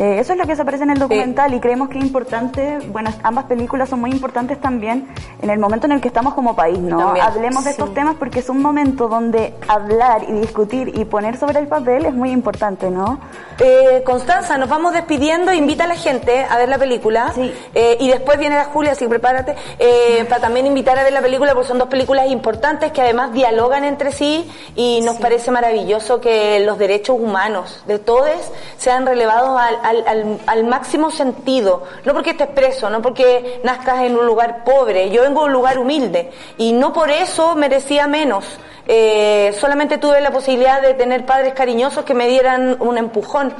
[0.00, 2.78] Eh, eso es lo que se aparece en el documental y creemos que es importante,
[2.88, 5.06] bueno, ambas películas son muy importantes también
[5.42, 6.96] en el momento en el que estamos como país, ¿no?
[6.98, 11.36] También, Hablemos de estos temas porque es un momento donde hablar y discutir y poner
[11.36, 13.20] sobre el papel es muy importante, ¿no?
[13.62, 15.52] Eh, Constanza, nos vamos despidiendo.
[15.52, 17.30] Invita a la gente a ver la película.
[17.34, 17.52] Sí.
[17.74, 19.54] Eh, y después viene la Julia, así que prepárate.
[19.78, 23.32] eh, para también invitar a ver la película, porque son dos películas importantes que además
[23.34, 24.50] dialogan entre sí.
[24.76, 28.30] Y nos parece maravilloso que los derechos humanos de todos
[28.78, 31.82] sean relevados al, al- al- máximo sentido.
[32.04, 35.10] No porque estés preso, no porque nazcas en un lugar pobre.
[35.10, 36.30] Yo vengo de un lugar humilde.
[36.58, 38.44] Y no por eso merecía menos.
[38.92, 43.52] Eh, solamente tuve la posibilidad de tener padres cariñosos que me dieran un empujón.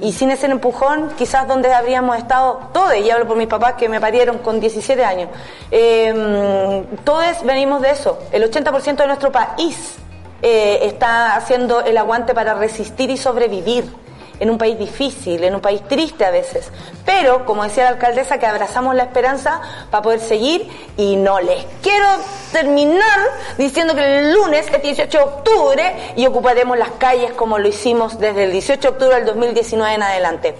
[0.00, 3.88] Y sin ese empujón, quizás donde habríamos estado todos, y hablo por mis papás que
[3.88, 5.30] me parieron con 17 años,
[5.70, 8.18] eh, todos venimos de eso.
[8.32, 9.96] El 80% de nuestro país
[10.42, 13.84] eh, está haciendo el aguante para resistir y sobrevivir
[14.40, 16.70] en un país difícil, en un país triste a veces.
[17.04, 19.60] Pero, como decía la alcaldesa, que abrazamos la esperanza
[19.90, 22.06] para poder seguir y no les quiero
[22.52, 23.18] terminar
[23.56, 28.18] diciendo que el lunes es 18 de octubre y ocuparemos las calles como lo hicimos
[28.18, 30.54] desde el 18 de octubre del 2019 en adelante.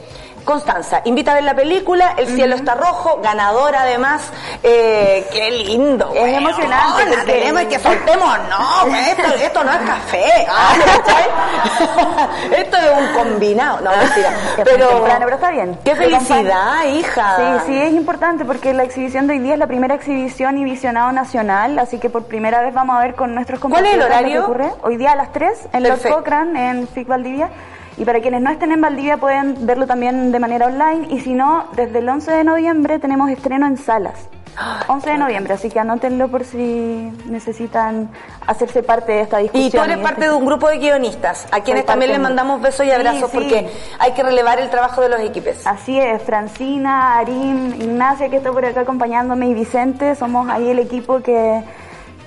[0.48, 4.32] Constanza, invita a ver la película, El cielo está rojo, ganadora además.
[4.62, 6.10] Eh, qué lindo.
[6.14, 10.46] Es weona, emocionante porque- Tenemos que soltemos, no, esto, esto no es café.
[10.48, 13.82] ah, esto es un combinado.
[13.82, 14.30] No, mentira.
[14.56, 15.78] Que fue Pero, temprano, pero está bien.
[15.84, 17.36] Qué felicidad, hija.
[17.36, 20.64] Sí, sí, es importante porque la exhibición de hoy día es la primera exhibición y
[20.64, 24.00] visionado nacional, así que por primera vez vamos a ver con nuestros ¿Cuál es el
[24.00, 24.44] horario?
[24.44, 24.72] ocurre.
[24.82, 26.16] Hoy día a las 3 en Perfecto.
[26.16, 27.50] Cochrane, en FIC Valdivia.
[27.98, 31.08] Y para quienes no estén en Valdivia pueden verlo también de manera online.
[31.10, 34.28] Y si no, desde el 11 de noviembre tenemos estreno en salas.
[34.88, 38.10] 11 de noviembre, así que anótenlo por si necesitan
[38.46, 39.68] hacerse parte de esta discusión.
[39.68, 42.60] Y tú eres parte este- de un grupo de guionistas, a quienes también les mandamos
[42.60, 43.36] besos y abrazos sí.
[43.38, 43.68] porque
[43.98, 45.66] hay que relevar el trabajo de los equipos.
[45.66, 50.78] Así es, Francina, Arim, Ignacia que está por acá acompañándome y Vicente, somos ahí el
[50.78, 51.62] equipo que,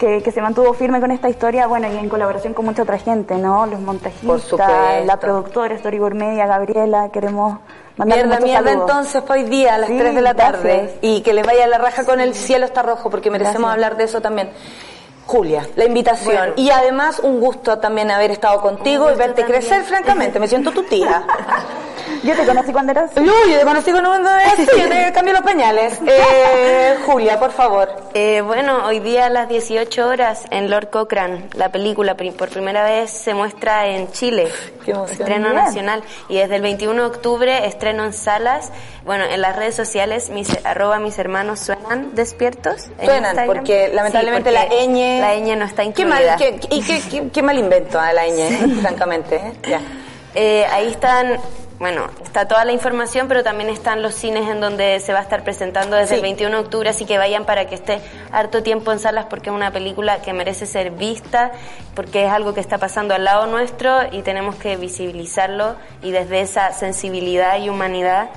[0.02, 2.98] que, que se mantuvo firme con esta historia, bueno, y en colaboración con mucha otra
[2.98, 3.68] gente, ¿no?
[3.68, 7.60] Los montajistas, la productora Storyboard Media, Gabriela, queremos
[7.98, 8.90] mandar Mierda, mierda, saludos.
[8.90, 10.91] entonces hoy día a las Sí, 3 de la tarde gracias.
[11.02, 13.73] y que les vaya la raja con el cielo está rojo porque merecemos Gracias.
[13.76, 14.49] hablar de eso también.
[15.28, 16.53] Julia, la invitación Bueno.
[16.57, 20.82] y además un gusto también haber estado contigo y verte crecer, francamente, me siento tu
[20.84, 21.23] tía.
[22.23, 23.11] Yo te conocí cuando eras.
[23.17, 25.99] Uy, yo te conocí cuando eras así, yo te cambié los pañales.
[26.07, 27.89] Eh, Julia, por favor.
[28.13, 32.83] Eh, bueno, hoy día a las 18 horas en Lord Cochrane, la película por primera
[32.83, 34.49] vez se muestra en Chile.
[34.85, 35.19] Qué emoción.
[35.21, 35.55] Estreno Bien.
[35.63, 36.03] nacional.
[36.29, 38.71] Y desde el 21 de octubre estreno en salas.
[39.05, 42.88] Bueno, en las redes sociales, mis, arroba mis hermanos suenan despiertos.
[42.99, 45.19] en Suenan, porque Sí, lamentablemente porque la ñ...
[45.21, 46.09] La ñ no está Qué incluida.
[46.09, 49.35] mal, qué, y qué, qué- qué mal invento a la ñ, eh, francamente.
[49.38, 49.53] eh.
[49.69, 49.81] Ya.
[50.35, 51.38] Eh, ahí están,
[51.82, 55.24] bueno, está toda la información, pero también están los cines en donde se va a
[55.24, 56.14] estar presentando desde Sí.
[56.16, 57.99] el 21 de octubre, así que vayan para que esté
[58.32, 61.52] harto tiempo en salas porque es una película que merece ser vista,
[61.95, 66.41] porque es algo que está pasando al lado nuestro y tenemos que visibilizarlo y desde
[66.41, 68.30] esa sensibilidad y humanidad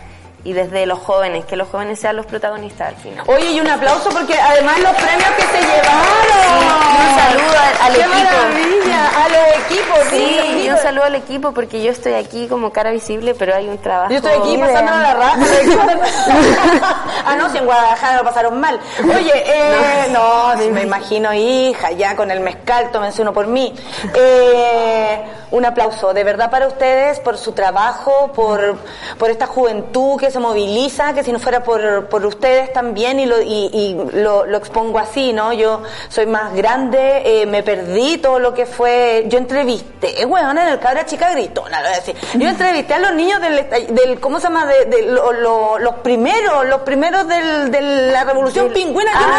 [0.45, 3.25] y desde los jóvenes, que los jóvenes sean los protagonistas al final.
[3.29, 6.05] Oye, y un aplauso porque además los premios que se llevaron.
[6.33, 8.15] Sí, un saludo al- al ¡Qué equipo.
[8.19, 9.25] maravilla!
[9.25, 10.62] A los equipos, Sí, sí.
[10.66, 13.79] y un saludo al equipo porque yo estoy aquí como cara visible, pero hay un
[13.79, 14.11] trabajo.
[14.11, 15.39] Yo estoy aquí pasando la raja.
[17.27, 18.79] ah, no, si en Guadalajara lo pasaron mal.
[19.03, 23.75] Oye, eh, no, sí, me imagino, hija, ya con el mezcal, tómense uno por mí.
[24.15, 28.77] Eh, un aplauso, de verdad, para ustedes, por su trabajo, por,
[29.19, 33.27] por esta juventud que se moviliza, que si no fuera por, por ustedes también, y,
[33.27, 35.52] lo, y, y lo, lo expongo así, ¿no?
[35.55, 40.69] Yo soy más grande, eh, me perdí todo lo que fue, yo entrevisté, weón, en
[40.69, 42.16] el cabra chica gritona, lo voy a decir.
[42.35, 44.66] Yo entrevisté a los niños del, del ¿cómo se llama?
[44.66, 47.81] De, de lo- lo- los primeros, los primeros del, de
[48.12, 49.39] la revolución pingüina, yo los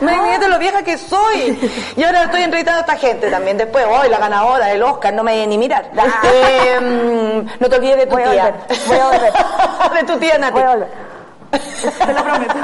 [0.00, 1.58] Imagínate lo vieja que soy.
[1.96, 3.56] Y ahora estoy entrevistando a esta gente también.
[3.56, 5.90] Después, hoy la ganadora del Oscar, no me ni mirar.
[6.30, 8.46] Eh, mm, no te olvides de tu Voy tía.
[8.46, 8.66] a.
[9.94, 10.60] de tu tía Nati.
[11.50, 12.54] Te lo prometo.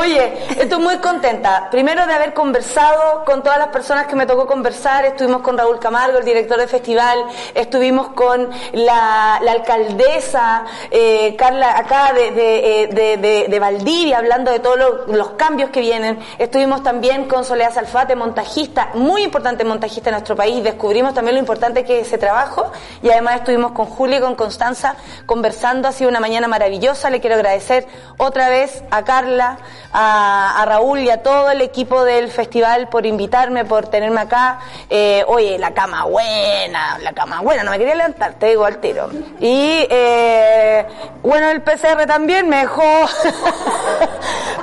[0.00, 1.68] Oye, estoy muy contenta.
[1.70, 5.04] Primero de haber conversado con todas las personas que me tocó conversar.
[5.06, 7.24] Estuvimos con Raúl Camargo, el director del festival.
[7.54, 14.78] Estuvimos con la, alcaldesa, eh, Carla, acá eh, de- de- de Valdivia, hablando de todos
[15.06, 16.18] los, cambios que vienen.
[16.38, 20.62] Estuvimos también con Soledad Salfate, montajista, muy importante montajista en nuestro país.
[20.62, 22.70] Descubrimos también lo importante que es ese trabajo.
[23.02, 24.96] Y además estuvimos con Julia y con Constanza
[25.26, 25.88] conversando.
[25.88, 27.08] Ha sido una mañana maravillosa.
[27.10, 27.69] Le quiero agradecer
[28.18, 29.58] otra vez a Carla,
[29.92, 34.60] a, a Raúl y a todo el equipo del festival por invitarme, por tenerme acá.
[34.88, 38.78] Eh, oye, la cama buena, la cama buena, no me quería levantar, te digo al
[38.78, 39.10] tiro.
[39.40, 40.86] Y eh,
[41.22, 42.82] bueno, el PCR también me dejó...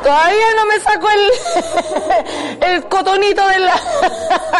[0.03, 3.75] Todavía no me sacó el, el cotonito de la,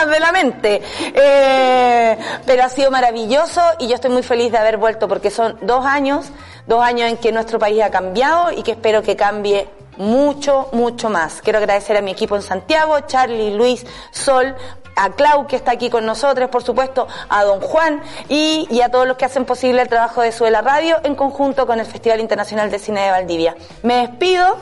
[0.12, 0.82] de la mente.
[1.14, 5.58] Eh, pero ha sido maravilloso y yo estoy muy feliz de haber vuelto porque son
[5.62, 6.26] dos años,
[6.68, 9.68] dos años en que nuestro país ha cambiado y que espero que cambie
[9.98, 11.42] mucho, mucho más.
[11.42, 14.56] Quiero agradecer a mi equipo en Santiago, Charlie, Luis, Sol,
[14.96, 19.08] a Clau que está aquí con nosotros, por supuesto, a Don Juan y, a todos
[19.08, 22.70] los que hacen posible el trabajo de Suela Radio en conjunto con el Festival Internacional
[22.70, 23.56] de Cine de Valdivia.
[23.84, 24.58] Me despido.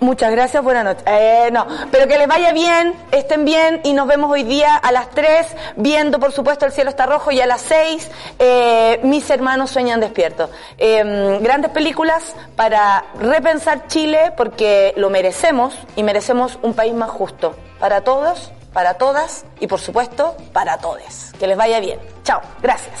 [0.00, 1.04] Muchas gracias, buenas noches.
[1.06, 4.92] Eh, no, pero que les vaya bien, estén bien y nos vemos hoy día a
[4.92, 5.46] las 3
[5.76, 10.00] viendo, por supuesto, El cielo está rojo y a las 6 eh, Mis hermanos sueñan
[10.00, 10.48] despiertos.
[10.78, 17.54] Eh, grandes películas para repensar Chile porque lo merecemos y merecemos un país más justo
[17.78, 21.32] para todos, para todas y, por supuesto, para todes.
[21.38, 21.98] Que les vaya bien.
[22.24, 23.00] Chao, gracias.